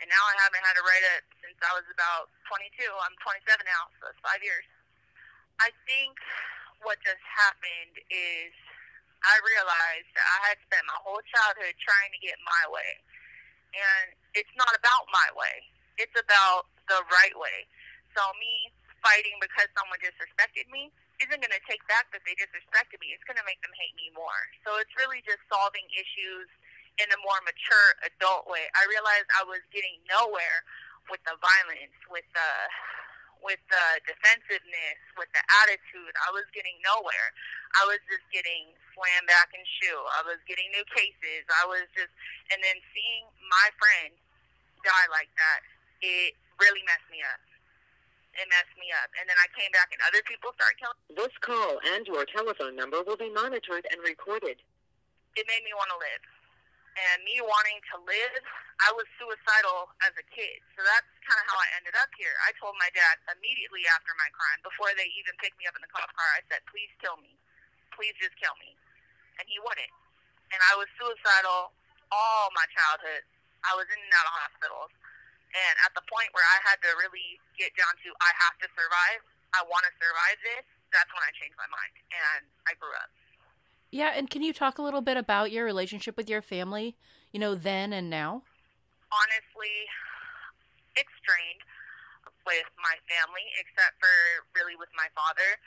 And 0.00 0.08
now 0.08 0.22
I 0.24 0.34
haven't 0.40 0.64
had 0.64 0.74
to 0.80 0.84
write 0.84 1.04
it 1.20 1.22
since 1.44 1.58
I 1.60 1.76
was 1.76 1.84
about 1.92 2.32
22. 2.48 2.88
I'm 2.88 3.14
27 3.20 3.44
now, 3.68 3.92
so 4.00 4.08
it's 4.08 4.22
five 4.24 4.40
years. 4.40 4.64
I 5.60 5.68
think 5.84 6.16
what 6.80 6.96
just 7.04 7.20
happened 7.20 8.00
is 8.08 8.50
I 9.20 9.36
realized 9.44 10.08
that 10.16 10.24
I 10.24 10.38
had 10.48 10.58
spent 10.64 10.88
my 10.88 10.96
whole 11.04 11.20
childhood 11.28 11.76
trying 11.76 12.10
to 12.16 12.20
get 12.24 12.40
my 12.40 12.64
way. 12.72 12.90
And 13.76 14.16
it's 14.32 14.50
not 14.56 14.72
about 14.72 15.04
my 15.12 15.28
way. 15.36 15.68
It's 16.00 16.16
about 16.16 16.72
the 16.88 17.04
right 17.12 17.36
way. 17.36 17.68
So 18.16 18.24
me 18.40 18.72
fighting 19.04 19.36
because 19.38 19.68
someone 19.76 20.00
disrespected 20.00 20.66
me 20.72 20.88
isn't 21.20 21.40
going 21.40 21.54
to 21.54 21.64
take 21.68 21.84
back 21.86 22.08
that 22.16 22.24
they 22.24 22.34
disrespected 22.36 23.00
me. 23.00 23.12
It's 23.12 23.24
going 23.28 23.38
to 23.38 23.44
make 23.44 23.60
them 23.60 23.72
hate 23.76 23.92
me 23.96 24.08
more. 24.16 24.40
So 24.64 24.80
it's 24.80 24.92
really 24.96 25.20
just 25.24 25.40
solving 25.52 25.84
issues 25.92 26.48
in 27.00 27.08
a 27.12 27.18
more 27.24 27.38
mature 27.44 27.88
adult 28.04 28.48
way. 28.48 28.68
I 28.76 28.84
realized 28.88 29.28
I 29.36 29.44
was 29.44 29.60
getting 29.72 30.00
nowhere 30.08 30.64
with 31.12 31.20
the 31.28 31.36
violence, 31.40 31.96
with 32.08 32.26
the 32.32 32.50
with 33.40 33.60
the 33.72 33.86
defensiveness, 34.04 35.00
with 35.16 35.32
the 35.32 35.40
attitude. 35.64 36.12
I 36.28 36.30
was 36.32 36.44
getting 36.52 36.76
nowhere. 36.84 37.28
I 37.72 37.88
was 37.88 38.00
just 38.04 38.24
getting 38.28 38.76
slammed 38.92 39.28
back 39.28 39.48
and 39.56 39.64
SHU. 39.64 39.96
I 40.20 40.22
was 40.28 40.38
getting 40.44 40.68
new 40.76 40.84
cases. 40.92 41.48
I 41.48 41.64
was 41.64 41.88
just, 41.96 42.12
and 42.52 42.60
then 42.60 42.76
seeing 42.92 43.24
my 43.48 43.68
friend 43.80 44.12
die 44.84 45.08
like 45.08 45.32
that, 45.40 45.60
it 46.04 46.36
really 46.60 46.84
messed 46.84 47.08
me 47.08 47.24
up. 47.24 47.40
It 48.40 48.48
messed 48.48 48.72
me 48.80 48.88
up. 49.04 49.12
And 49.20 49.28
then 49.28 49.36
I 49.36 49.52
came 49.52 49.68
back 49.76 49.92
and 49.92 50.00
other 50.08 50.24
people 50.24 50.48
started 50.56 50.80
killing. 50.80 50.96
This 51.12 51.34
call 51.44 51.76
and 51.92 52.08
your 52.08 52.24
telephone 52.24 52.72
number 52.72 53.04
will 53.04 53.20
be 53.20 53.28
monitored 53.28 53.84
and 53.92 54.00
recorded. 54.00 54.56
It 55.36 55.44
made 55.44 55.60
me 55.60 55.76
want 55.76 55.92
to 55.92 56.00
live. 56.00 56.24
And 56.96 57.20
me 57.22 57.36
wanting 57.44 57.78
to 57.92 57.96
live, 58.02 58.44
I 58.80 58.90
was 58.96 59.04
suicidal 59.20 59.92
as 60.08 60.16
a 60.16 60.24
kid. 60.32 60.58
So 60.72 60.80
that's 60.80 61.06
kind 61.22 61.36
of 61.36 61.46
how 61.52 61.58
I 61.60 61.68
ended 61.78 61.94
up 62.00 62.08
here. 62.16 62.32
I 62.48 62.56
told 62.56 62.80
my 62.80 62.88
dad 62.96 63.20
immediately 63.28 63.84
after 63.92 64.10
my 64.16 64.26
crime, 64.32 64.64
before 64.64 64.90
they 64.96 65.06
even 65.20 65.36
picked 65.38 65.60
me 65.60 65.68
up 65.68 65.76
in 65.76 65.84
the 65.84 65.92
cop 65.92 66.08
car, 66.16 66.30
I 66.34 66.42
said, 66.48 66.64
please 66.72 66.90
kill 66.98 67.20
me. 67.20 67.36
Please 67.92 68.16
just 68.16 68.34
kill 68.40 68.56
me. 68.56 68.72
And 69.36 69.44
he 69.52 69.60
wouldn't. 69.60 69.94
And 70.50 70.60
I 70.64 70.80
was 70.80 70.88
suicidal 70.96 71.76
all 72.08 72.48
my 72.56 72.64
childhood. 72.72 73.22
I 73.68 73.76
was 73.76 73.86
in 73.92 74.00
and 74.00 74.14
out 74.16 74.26
of 74.26 74.34
hospitals. 74.48 74.92
And 75.50 75.74
at 75.82 75.92
the 75.98 76.04
point 76.06 76.30
where 76.30 76.46
I 76.46 76.58
had 76.62 76.78
to 76.86 76.90
really 76.98 77.42
get 77.58 77.74
down 77.74 77.94
to, 78.06 78.08
I 78.22 78.30
have 78.46 78.56
to 78.62 78.68
survive, 78.74 79.20
I 79.50 79.66
want 79.66 79.82
to 79.86 79.92
survive 79.98 80.38
this, 80.46 80.64
that's 80.94 81.10
when 81.10 81.22
I 81.26 81.30
changed 81.34 81.58
my 81.58 81.66
mind. 81.70 81.94
And 82.14 82.42
I 82.70 82.78
grew 82.78 82.94
up. 82.94 83.10
Yeah, 83.90 84.14
and 84.14 84.30
can 84.30 84.46
you 84.46 84.54
talk 84.54 84.78
a 84.78 84.84
little 84.86 85.02
bit 85.02 85.18
about 85.18 85.50
your 85.50 85.66
relationship 85.66 86.14
with 86.14 86.30
your 86.30 86.42
family, 86.42 86.94
you 87.34 87.42
know, 87.42 87.58
then 87.58 87.90
and 87.90 88.06
now? 88.06 88.46
honestly, 89.10 89.74
it's 90.94 91.10
strained 91.22 91.62
with 92.46 92.70
my 92.80 92.96
family, 93.10 93.46
except 93.58 93.98
for 94.00 94.14
really 94.56 94.78
with 94.78 94.90
my 94.96 95.10
father. 95.12 95.58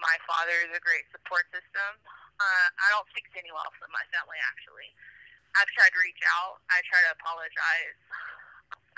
My 0.00 0.16
father 0.24 0.56
is 0.64 0.72
a 0.72 0.82
great 0.82 1.06
support 1.12 1.46
system. 1.52 1.90
Uh, 2.40 2.68
I 2.72 2.86
don't 2.96 3.06
speak 3.12 3.28
to 3.30 3.38
anyone 3.40 3.60
else 3.68 3.76
in 3.84 3.92
my 3.92 4.04
family, 4.16 4.40
actually. 4.48 4.90
I've 5.52 5.68
tried 5.76 5.92
to 5.92 6.00
reach 6.00 6.20
out. 6.40 6.64
I 6.72 6.80
try 6.88 7.00
to 7.04 7.12
apologize. 7.20 7.96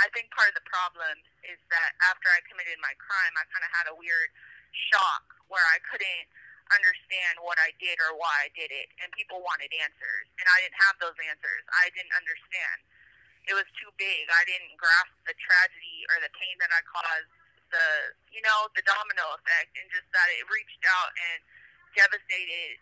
I 0.03 0.11
think 0.11 0.33
part 0.35 0.51
of 0.51 0.57
the 0.59 0.67
problem 0.67 1.23
is 1.47 1.61
that 1.71 1.95
after 2.11 2.27
I 2.33 2.43
committed 2.49 2.79
my 2.83 2.95
crime, 2.99 3.35
I 3.39 3.47
kind 3.55 3.63
of 3.63 3.71
had 3.71 3.87
a 3.93 3.97
weird 3.97 4.31
shock 4.91 5.25
where 5.47 5.63
I 5.71 5.79
couldn't 5.87 6.27
understand 6.75 7.39
what 7.45 7.61
I 7.61 7.71
did 7.79 8.01
or 8.03 8.17
why 8.17 8.49
I 8.49 8.51
did 8.57 8.73
it, 8.73 8.89
and 9.05 9.13
people 9.13 9.45
wanted 9.45 9.71
answers, 9.77 10.27
and 10.41 10.47
I 10.49 10.65
didn't 10.65 10.81
have 10.89 10.97
those 10.99 11.19
answers. 11.21 11.63
I 11.71 11.93
didn't 11.95 12.15
understand 12.17 12.77
it 13.47 13.55
was 13.59 13.67
too 13.79 13.91
big. 13.99 14.31
I 14.31 14.43
didn't 14.47 14.75
grasp 14.79 15.15
the 15.27 15.35
tragedy 15.35 16.07
or 16.15 16.23
the 16.23 16.31
pain 16.39 16.55
that 16.63 16.71
I 16.71 16.83
caused, 16.87 17.31
the 17.75 17.87
you 18.31 18.43
know, 18.45 18.71
the 18.79 18.85
domino 18.87 19.35
effect 19.39 19.75
and 19.75 19.87
just 19.91 20.07
that 20.15 20.29
it 20.31 20.47
reached 20.47 20.83
out 20.87 21.11
and 21.11 21.39
devastated 21.99 22.79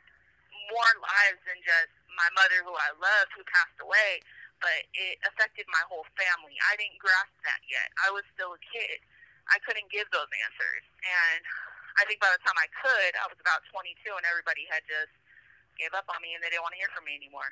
more 0.68 0.92
lives 1.00 1.40
than 1.48 1.58
just 1.64 1.92
my 2.12 2.28
mother 2.36 2.60
who 2.62 2.74
I 2.76 2.92
loved 2.98 3.32
who 3.32 3.42
passed 3.48 3.78
away, 3.80 4.20
but 4.60 4.80
it 4.94 5.18
affected 5.28 5.66
my 5.72 5.82
whole 5.88 6.06
family. 6.16 6.56
I 6.70 6.76
didn't 6.80 7.00
grasp 7.00 7.34
that 7.48 7.60
yet. 7.68 7.88
I 8.04 8.12
was 8.12 8.24
still 8.36 8.54
a 8.56 8.62
kid. 8.62 9.00
I 9.52 9.58
couldn't 9.64 9.88
give 9.92 10.08
those 10.14 10.28
answers. 10.46 10.84
And 11.04 11.42
I 12.00 12.06
think 12.08 12.20
by 12.22 12.30
the 12.32 12.40
time 12.44 12.56
I 12.60 12.68
could, 12.72 13.12
I 13.18 13.26
was 13.28 13.40
about 13.40 13.64
22 13.72 13.96
and 14.14 14.24
everybody 14.28 14.68
had 14.70 14.84
just 14.88 15.12
gave 15.80 15.92
up 15.96 16.06
on 16.12 16.20
me 16.22 16.36
and 16.36 16.40
they 16.44 16.52
didn't 16.52 16.64
want 16.64 16.76
to 16.76 16.80
hear 16.80 16.92
from 16.94 17.04
me 17.08 17.16
anymore. 17.18 17.50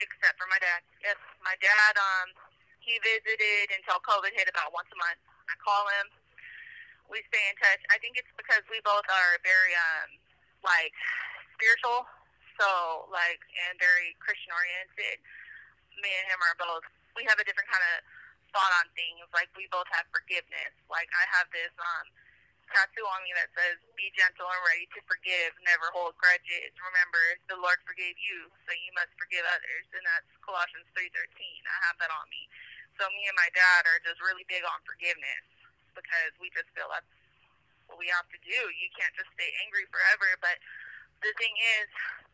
except 0.00 0.38
for 0.38 0.48
my 0.50 0.60
dad. 0.62 0.80
Yes, 1.02 1.18
my 1.44 1.56
dad. 1.60 1.94
Um, 1.98 2.28
he 2.80 2.96
visited 3.02 3.74
until 3.74 4.00
COVID 4.06 4.32
hit 4.32 4.48
about 4.48 4.72
once 4.72 4.88
a 4.94 4.98
month. 4.98 5.20
I 5.50 5.54
call 5.60 5.84
him. 6.00 6.06
We 7.10 7.20
stay 7.28 7.44
in 7.50 7.56
touch. 7.60 7.82
I 7.92 7.98
think 8.00 8.16
it's 8.20 8.30
because 8.38 8.62
we 8.70 8.80
both 8.84 9.06
are 9.08 9.32
very 9.44 9.74
um, 9.76 10.16
like 10.64 10.94
spiritual, 11.56 12.06
so 12.60 12.68
like 13.12 13.40
and 13.68 13.76
very 13.80 14.16
Christian 14.22 14.52
oriented. 14.54 15.18
Me 15.98 16.10
and 16.14 16.26
him 16.30 16.40
are 16.42 16.56
both. 16.58 16.86
We 17.18 17.26
have 17.26 17.38
a 17.38 17.44
different 17.46 17.68
kind 17.70 17.82
of 17.94 17.96
thought 18.54 18.72
on 18.80 18.86
things. 18.94 19.26
Like 19.34 19.50
we 19.58 19.66
both 19.68 19.88
have 19.92 20.06
forgiveness. 20.14 20.72
Like 20.86 21.10
I 21.12 21.24
have 21.34 21.50
this 21.50 21.74
um 21.78 22.06
tattoo 22.68 23.04
on 23.08 23.24
me 23.24 23.32
that 23.34 23.48
says, 23.56 23.80
"Be 23.96 24.12
gentle 24.14 24.46
and 24.46 24.62
ready 24.68 24.86
to 24.92 25.00
forgive. 25.08 25.56
Never 25.64 25.88
hold 25.90 26.14
grudges. 26.20 26.70
Remember, 26.78 27.24
the 27.48 27.56
Lord 27.58 27.80
forgave 27.88 28.20
you, 28.20 28.52
so 28.68 28.70
you 28.76 28.92
must 28.94 29.12
forgive 29.16 29.44
others." 29.48 29.86
And 29.96 30.04
that's 30.04 30.30
Colossians 30.44 30.86
three 30.94 31.10
thirteen. 31.10 31.60
I 31.66 31.78
have 31.88 31.96
that 31.98 32.12
on 32.12 32.28
me. 32.28 32.46
So 33.00 33.06
me 33.14 33.26
and 33.30 33.38
my 33.38 33.50
dad 33.54 33.86
are 33.88 34.00
just 34.02 34.18
really 34.20 34.44
big 34.50 34.66
on 34.66 34.78
forgiveness 34.84 35.46
because 35.94 36.34
we 36.38 36.50
just 36.54 36.68
feel 36.74 36.90
that's 36.90 37.06
what 37.88 37.96
we 37.98 38.10
have 38.12 38.28
to 38.30 38.38
do. 38.44 38.60
You 38.74 38.88
can't 38.94 39.14
just 39.16 39.30
stay 39.34 39.50
angry 39.64 39.88
forever. 39.88 40.36
But 40.42 40.60
the 41.22 41.32
thing 41.38 41.54
is, 41.80 41.88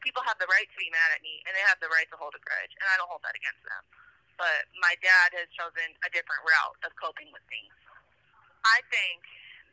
people 0.05 0.20
have 0.29 0.37
the 0.40 0.49
right 0.51 0.68
to 0.68 0.79
be 0.79 0.90
mad 0.92 1.11
at 1.16 1.23
me, 1.25 1.40
and 1.49 1.57
they 1.57 1.64
have 1.64 1.81
the 1.81 1.90
right 1.92 2.09
to 2.12 2.16
hold 2.20 2.37
a 2.37 2.42
grudge, 2.42 2.73
and 2.81 2.87
I 2.88 3.01
don't 3.01 3.09
hold 3.09 3.25
that 3.25 3.37
against 3.37 3.64
them. 3.64 3.83
But 4.37 4.68
my 4.83 4.99
dad 5.01 5.33
has 5.38 5.49
chosen 5.55 5.94
a 6.05 6.11
different 6.12 6.42
route 6.44 6.77
of 6.85 6.92
coping 6.99 7.31
with 7.33 7.44
things. 7.49 7.73
I 8.66 8.81
think 8.90 9.23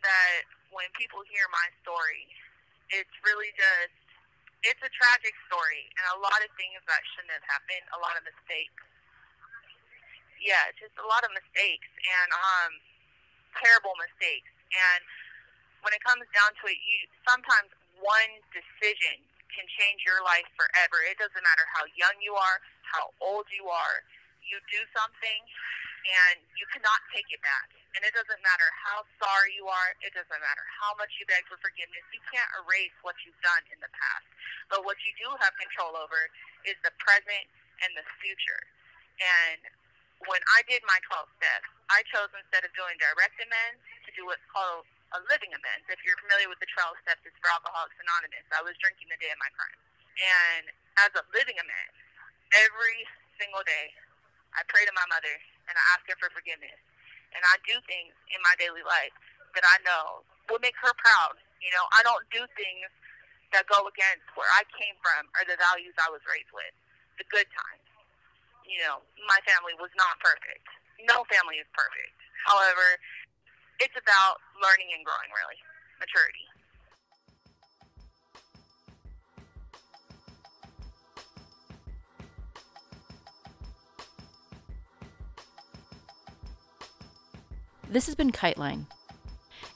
that 0.03 0.45
when 0.71 0.87
people 0.95 1.23
hear 1.27 1.47
my 1.51 1.67
story, 1.83 2.27
it's 2.91 3.11
really 3.23 3.51
just 3.55 3.95
it's 4.61 4.81
a 4.85 4.91
tragic 4.93 5.33
story 5.49 5.89
and 5.97 6.05
a 6.13 6.19
lot 6.21 6.37
of 6.45 6.49
things 6.53 6.77
that 6.85 7.01
shouldn't 7.15 7.33
have 7.33 7.47
happened, 7.49 7.85
a 7.97 7.99
lot 8.03 8.13
of 8.13 8.23
mistakes. 8.27 8.77
Yeah, 10.37 10.69
just 10.77 10.93
a 11.01 11.07
lot 11.07 11.25
of 11.25 11.31
mistakes 11.33 11.89
and 11.89 12.29
um 12.33 12.71
terrible 13.57 13.95
mistakes. 13.97 14.51
And 14.71 15.01
when 15.83 15.93
it 15.95 16.01
comes 16.05 16.25
down 16.35 16.53
to 16.61 16.63
it, 16.69 16.79
you 16.79 17.09
sometimes 17.25 17.73
one 18.01 18.31
decision 18.51 19.21
can 19.53 19.67
change 19.77 20.03
your 20.03 20.19
life 20.23 20.47
forever. 20.55 21.03
It 21.05 21.19
doesn't 21.19 21.43
matter 21.43 21.65
how 21.75 21.85
young 21.93 22.17
you 22.23 22.33
are, 22.35 22.57
how 22.87 23.13
old 23.21 23.45
you 23.51 23.67
are. 23.67 24.03
You 24.41 24.57
do 24.67 24.81
something 24.95 25.41
and 26.01 26.41
you 26.57 26.65
cannot 26.73 26.99
take 27.13 27.29
it 27.29 27.41
back. 27.45 27.69
And 27.91 28.07
it 28.07 28.15
doesn't 28.15 28.39
matter 28.39 28.69
how 28.87 29.03
sorry 29.19 29.51
you 29.51 29.67
are, 29.67 29.91
it 29.99 30.15
doesn't 30.15 30.41
matter 30.41 30.65
how 30.79 30.95
much 30.95 31.11
you 31.19 31.27
beg 31.27 31.43
for 31.51 31.59
forgiveness. 31.59 32.07
You 32.15 32.23
can't 32.31 32.47
erase 32.63 32.95
what 33.03 33.19
you've 33.27 33.37
done 33.43 33.63
in 33.67 33.83
the 33.83 33.91
past. 33.91 34.27
But 34.71 34.87
what 34.87 34.95
you 35.03 35.11
do 35.19 35.27
have 35.43 35.51
control 35.59 35.99
over 35.99 36.31
is 36.63 36.79
the 36.87 36.95
present 37.03 37.45
and 37.83 37.91
the 37.99 38.07
future. 38.23 38.63
And 39.19 39.61
when 40.23 40.39
I 40.55 40.63
did 40.71 40.79
my 40.87 40.97
12 41.03 41.27
steps, 41.35 41.67
I 41.91 41.99
chose 42.07 42.31
instead 42.31 42.63
of 42.63 42.71
doing 42.79 42.95
direct 42.95 43.35
amends 43.43 43.83
to 44.07 44.09
do 44.15 44.23
what's 44.23 44.45
called 44.47 44.87
a 45.11 45.19
living 45.27 45.51
amends. 45.51 45.85
If 45.91 45.99
you're 46.07 46.19
familiar 46.23 46.47
with 46.47 46.59
the 46.63 46.69
12 46.71 46.95
steps, 47.03 47.23
it's 47.27 47.35
for 47.43 47.51
Alcoholics 47.51 47.99
Anonymous. 47.99 48.47
I 48.55 48.63
was 48.63 48.75
drinking 48.79 49.11
the 49.11 49.19
day 49.19 49.31
of 49.31 49.39
my 49.43 49.51
crime. 49.51 49.79
And 50.15 50.65
as 51.03 51.11
a 51.19 51.23
living 51.35 51.59
amends, 51.59 51.97
every 52.55 53.03
single 53.35 53.63
day, 53.67 53.91
I 54.55 54.63
pray 54.67 54.87
to 54.87 54.93
my 54.95 55.07
mother 55.11 55.35
and 55.67 55.75
I 55.75 55.83
ask 55.95 56.03
her 56.07 56.15
for 56.19 56.31
forgiveness. 56.31 56.79
And 57.31 57.43
I 57.47 57.59
do 57.63 57.79
things 57.87 58.11
in 58.31 58.39
my 58.43 58.55
daily 58.59 58.83
life 58.83 59.15
that 59.55 59.63
I 59.63 59.79
know 59.83 60.23
will 60.51 60.63
make 60.63 60.75
her 60.83 60.91
proud. 60.99 61.39
You 61.63 61.71
know, 61.71 61.85
I 61.95 62.03
don't 62.03 62.23
do 62.31 62.43
things 62.55 62.87
that 63.55 63.67
go 63.67 63.87
against 63.87 64.27
where 64.35 64.47
I 64.51 64.63
came 64.75 64.95
from 65.03 65.27
or 65.35 65.43
the 65.47 65.59
values 65.59 65.95
I 65.99 66.11
was 66.11 66.23
raised 66.27 66.51
with. 66.55 66.71
The 67.19 67.27
good 67.27 67.47
times. 67.51 67.87
You 68.63 68.79
know, 68.87 69.03
my 69.27 69.39
family 69.43 69.75
was 69.75 69.91
not 69.99 70.15
perfect. 70.23 70.67
No 71.03 71.27
family 71.27 71.59
is 71.59 71.67
perfect. 71.75 72.15
However, 72.47 72.97
it's 73.81 73.95
about 73.97 74.37
learning 74.61 74.93
and 74.95 75.03
growing, 75.03 75.31
really. 75.33 75.57
Maturity. 75.99 76.45
This 87.89 88.05
has 88.05 88.15
been 88.15 88.31
Kiteline. 88.31 88.85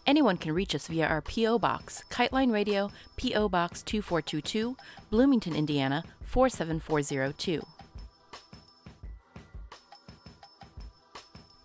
Anyone 0.07 0.37
can 0.37 0.53
reach 0.53 0.75
us 0.75 0.87
via 0.87 1.07
our 1.07 1.21
P.O. 1.21 1.57
Box, 1.57 2.03
Kiteline 2.09 2.53
Radio, 2.53 2.91
P.O. 3.17 3.49
Box 3.49 3.81
2422, 3.81 4.77
Bloomington, 5.09 5.55
Indiana 5.55 6.03
47402. 6.21 7.74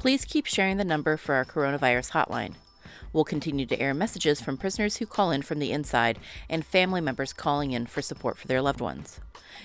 Please 0.00 0.24
keep 0.24 0.46
sharing 0.46 0.78
the 0.78 0.84
number 0.84 1.18
for 1.18 1.34
our 1.34 1.44
coronavirus 1.44 2.12
hotline. 2.12 2.54
We'll 3.12 3.24
continue 3.24 3.66
to 3.66 3.78
air 3.78 3.92
messages 3.92 4.40
from 4.40 4.56
prisoners 4.56 4.96
who 4.96 5.04
call 5.04 5.30
in 5.30 5.42
from 5.42 5.58
the 5.58 5.72
inside 5.72 6.18
and 6.48 6.64
family 6.64 7.02
members 7.02 7.34
calling 7.34 7.72
in 7.72 7.84
for 7.84 8.00
support 8.00 8.38
for 8.38 8.48
their 8.48 8.62
loved 8.62 8.80
ones. 8.80 9.20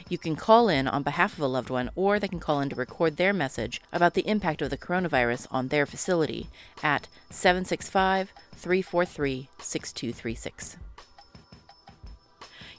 You 0.10 0.18
can 0.18 0.36
call 0.36 0.68
in 0.68 0.90
on 0.90 1.04
behalf 1.04 1.36
of 1.38 1.40
a 1.40 1.48
loved 1.48 1.70
one, 1.70 1.90
or 1.96 2.20
they 2.20 2.28
can 2.28 2.42
call 2.42 2.60
in 2.60 2.68
to 2.68 2.76
record 2.76 3.16
their 3.16 3.32
message 3.32 3.80
about 3.94 4.14
the 4.14 4.28
impact 4.28 4.62
of 4.62 4.72
the 4.72 4.78
coronavirus 4.78 5.48
on 5.52 5.70
their 5.70 5.86
facility 5.86 6.50
at 6.84 7.08
765 7.30 8.34
343 8.56 9.48
6236. 9.58 10.76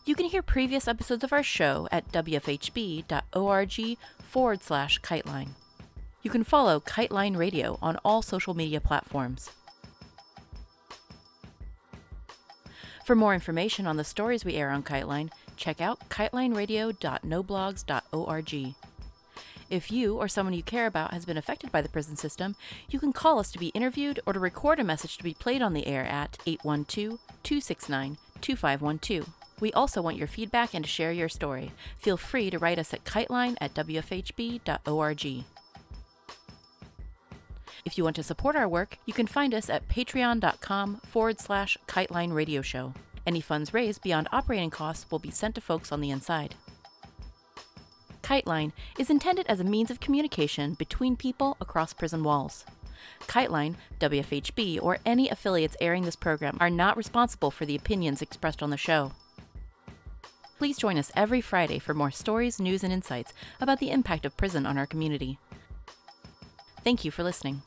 You 0.05 0.14
can 0.14 0.27
hear 0.27 0.42
previous 0.42 0.87
episodes 0.87 1.25
of 1.25 1.33
our 1.33 1.42
show 1.42 1.88
at 1.90 2.12
wfhb.org 2.12 3.99
forward 4.19 4.62
slash 4.62 5.01
kiteline. 5.01 5.49
You 6.27 6.31
can 6.31 6.43
follow 6.43 6.81
Kiteline 6.81 7.37
Radio 7.37 7.79
on 7.81 8.01
all 8.05 8.21
social 8.21 8.53
media 8.53 8.81
platforms. 8.81 9.53
For 13.05 13.15
more 13.15 13.33
information 13.33 13.87
on 13.87 13.97
the 13.97 14.03
stories 14.03 14.45
we 14.45 14.55
air 14.55 14.71
on 14.71 14.83
Kiteline, 14.83 15.31
check 15.57 15.81
out 15.81 16.09
kitelineradio.noblogs.org. 16.09 18.75
If 19.71 19.93
you 19.93 20.17
or 20.17 20.27
someone 20.27 20.55
you 20.55 20.65
care 20.65 20.87
about 20.87 21.12
has 21.12 21.25
been 21.25 21.37
affected 21.37 21.71
by 21.71 21.81
the 21.81 21.89
prison 21.89 22.17
system, 22.17 22.57
you 22.91 22.99
can 22.99 23.12
call 23.12 23.39
us 23.39 23.53
to 23.53 23.61
be 23.61 23.69
interviewed 23.69 24.19
or 24.27 24.33
to 24.33 24.41
record 24.41 24.81
a 24.81 24.85
message 24.85 25.17
to 25.19 25.23
be 25.23 25.35
played 25.35 25.62
on 25.62 25.75
the 25.75 25.87
air 25.87 26.03
at 26.03 26.39
812 26.45 27.21
269 27.45 28.19
2512. 28.41 29.31
We 29.61 29.73
also 29.75 30.03
want 30.03 30.17
your 30.17 30.27
feedback 30.27 30.75
and 30.75 30.85
to 30.85 30.91
share 30.91 31.12
your 31.12 31.29
story. 31.29 31.71
Feel 31.99 32.17
free 32.17 32.51
to 32.51 32.59
write 32.59 32.81
us 32.81 32.93
at 32.93 33.05
kiteline 33.05 33.57
at 33.61 33.75
wfhb.org. 33.75 35.45
If 37.87 37.96
you 37.96 38.03
want 38.03 38.16
to 38.16 38.25
support 38.25 38.57
our 38.57 38.68
work, 38.68 38.99
you 39.07 39.14
can 39.14 39.29
find 39.29 39.55
us 39.55 39.70
at 39.70 39.88
patreon.com 39.88 40.96
forward 40.96 41.38
slash 41.38 41.79
kiteline 41.87 42.35
radio 42.35 42.61
show. 42.61 42.92
Any 43.25 43.40
funds 43.40 43.72
raised 43.72 44.03
beyond 44.03 44.29
operating 44.33 44.70
costs 44.70 45.09
will 45.09 45.20
be 45.20 45.31
sent 45.31 45.55
to 45.55 45.61
folks 45.61 45.92
on 45.92 46.01
the 46.01 46.11
inside. 46.11 46.57
Kiteline 48.25 48.72
is 48.99 49.09
intended 49.09 49.46
as 49.46 49.61
a 49.61 49.64
means 49.64 49.92
of 49.92 50.01
communication 50.01 50.75
between 50.75 51.16
people 51.16 51.57
across 51.61 51.92
prison 51.92 52.25
walls. 52.25 52.64
Kiteline, 53.29 53.77
WFHB, 54.01 54.83
or 54.83 54.99
any 55.07 55.29
affiliates 55.29 55.77
airing 55.81 56.03
this 56.03 56.16
program 56.16 56.57
are 56.59 56.68
not 56.68 56.96
responsible 56.96 57.53
for 57.53 57.66
the 57.66 57.77
opinions 57.77 58.20
expressed 58.20 58.64
on 58.64 58.70
the 58.70 58.77
show. 58.77 59.12
Please 60.59 60.77
join 60.77 60.99
us 60.99 61.12
every 61.14 61.40
Friday 61.40 61.79
for 61.79 61.94
more 61.94 62.11
stories, 62.11 62.59
news, 62.59 62.83
and 62.83 62.92
insights 62.92 63.33
about 63.61 63.79
the 63.79 63.92
impact 63.92 64.27
of 64.27 64.37
prison 64.37 64.66
on 64.66 64.77
our 64.77 64.87
community. 64.87 65.38
Thank 66.83 67.05
you 67.05 67.12
for 67.12 67.22
listening. 67.22 67.62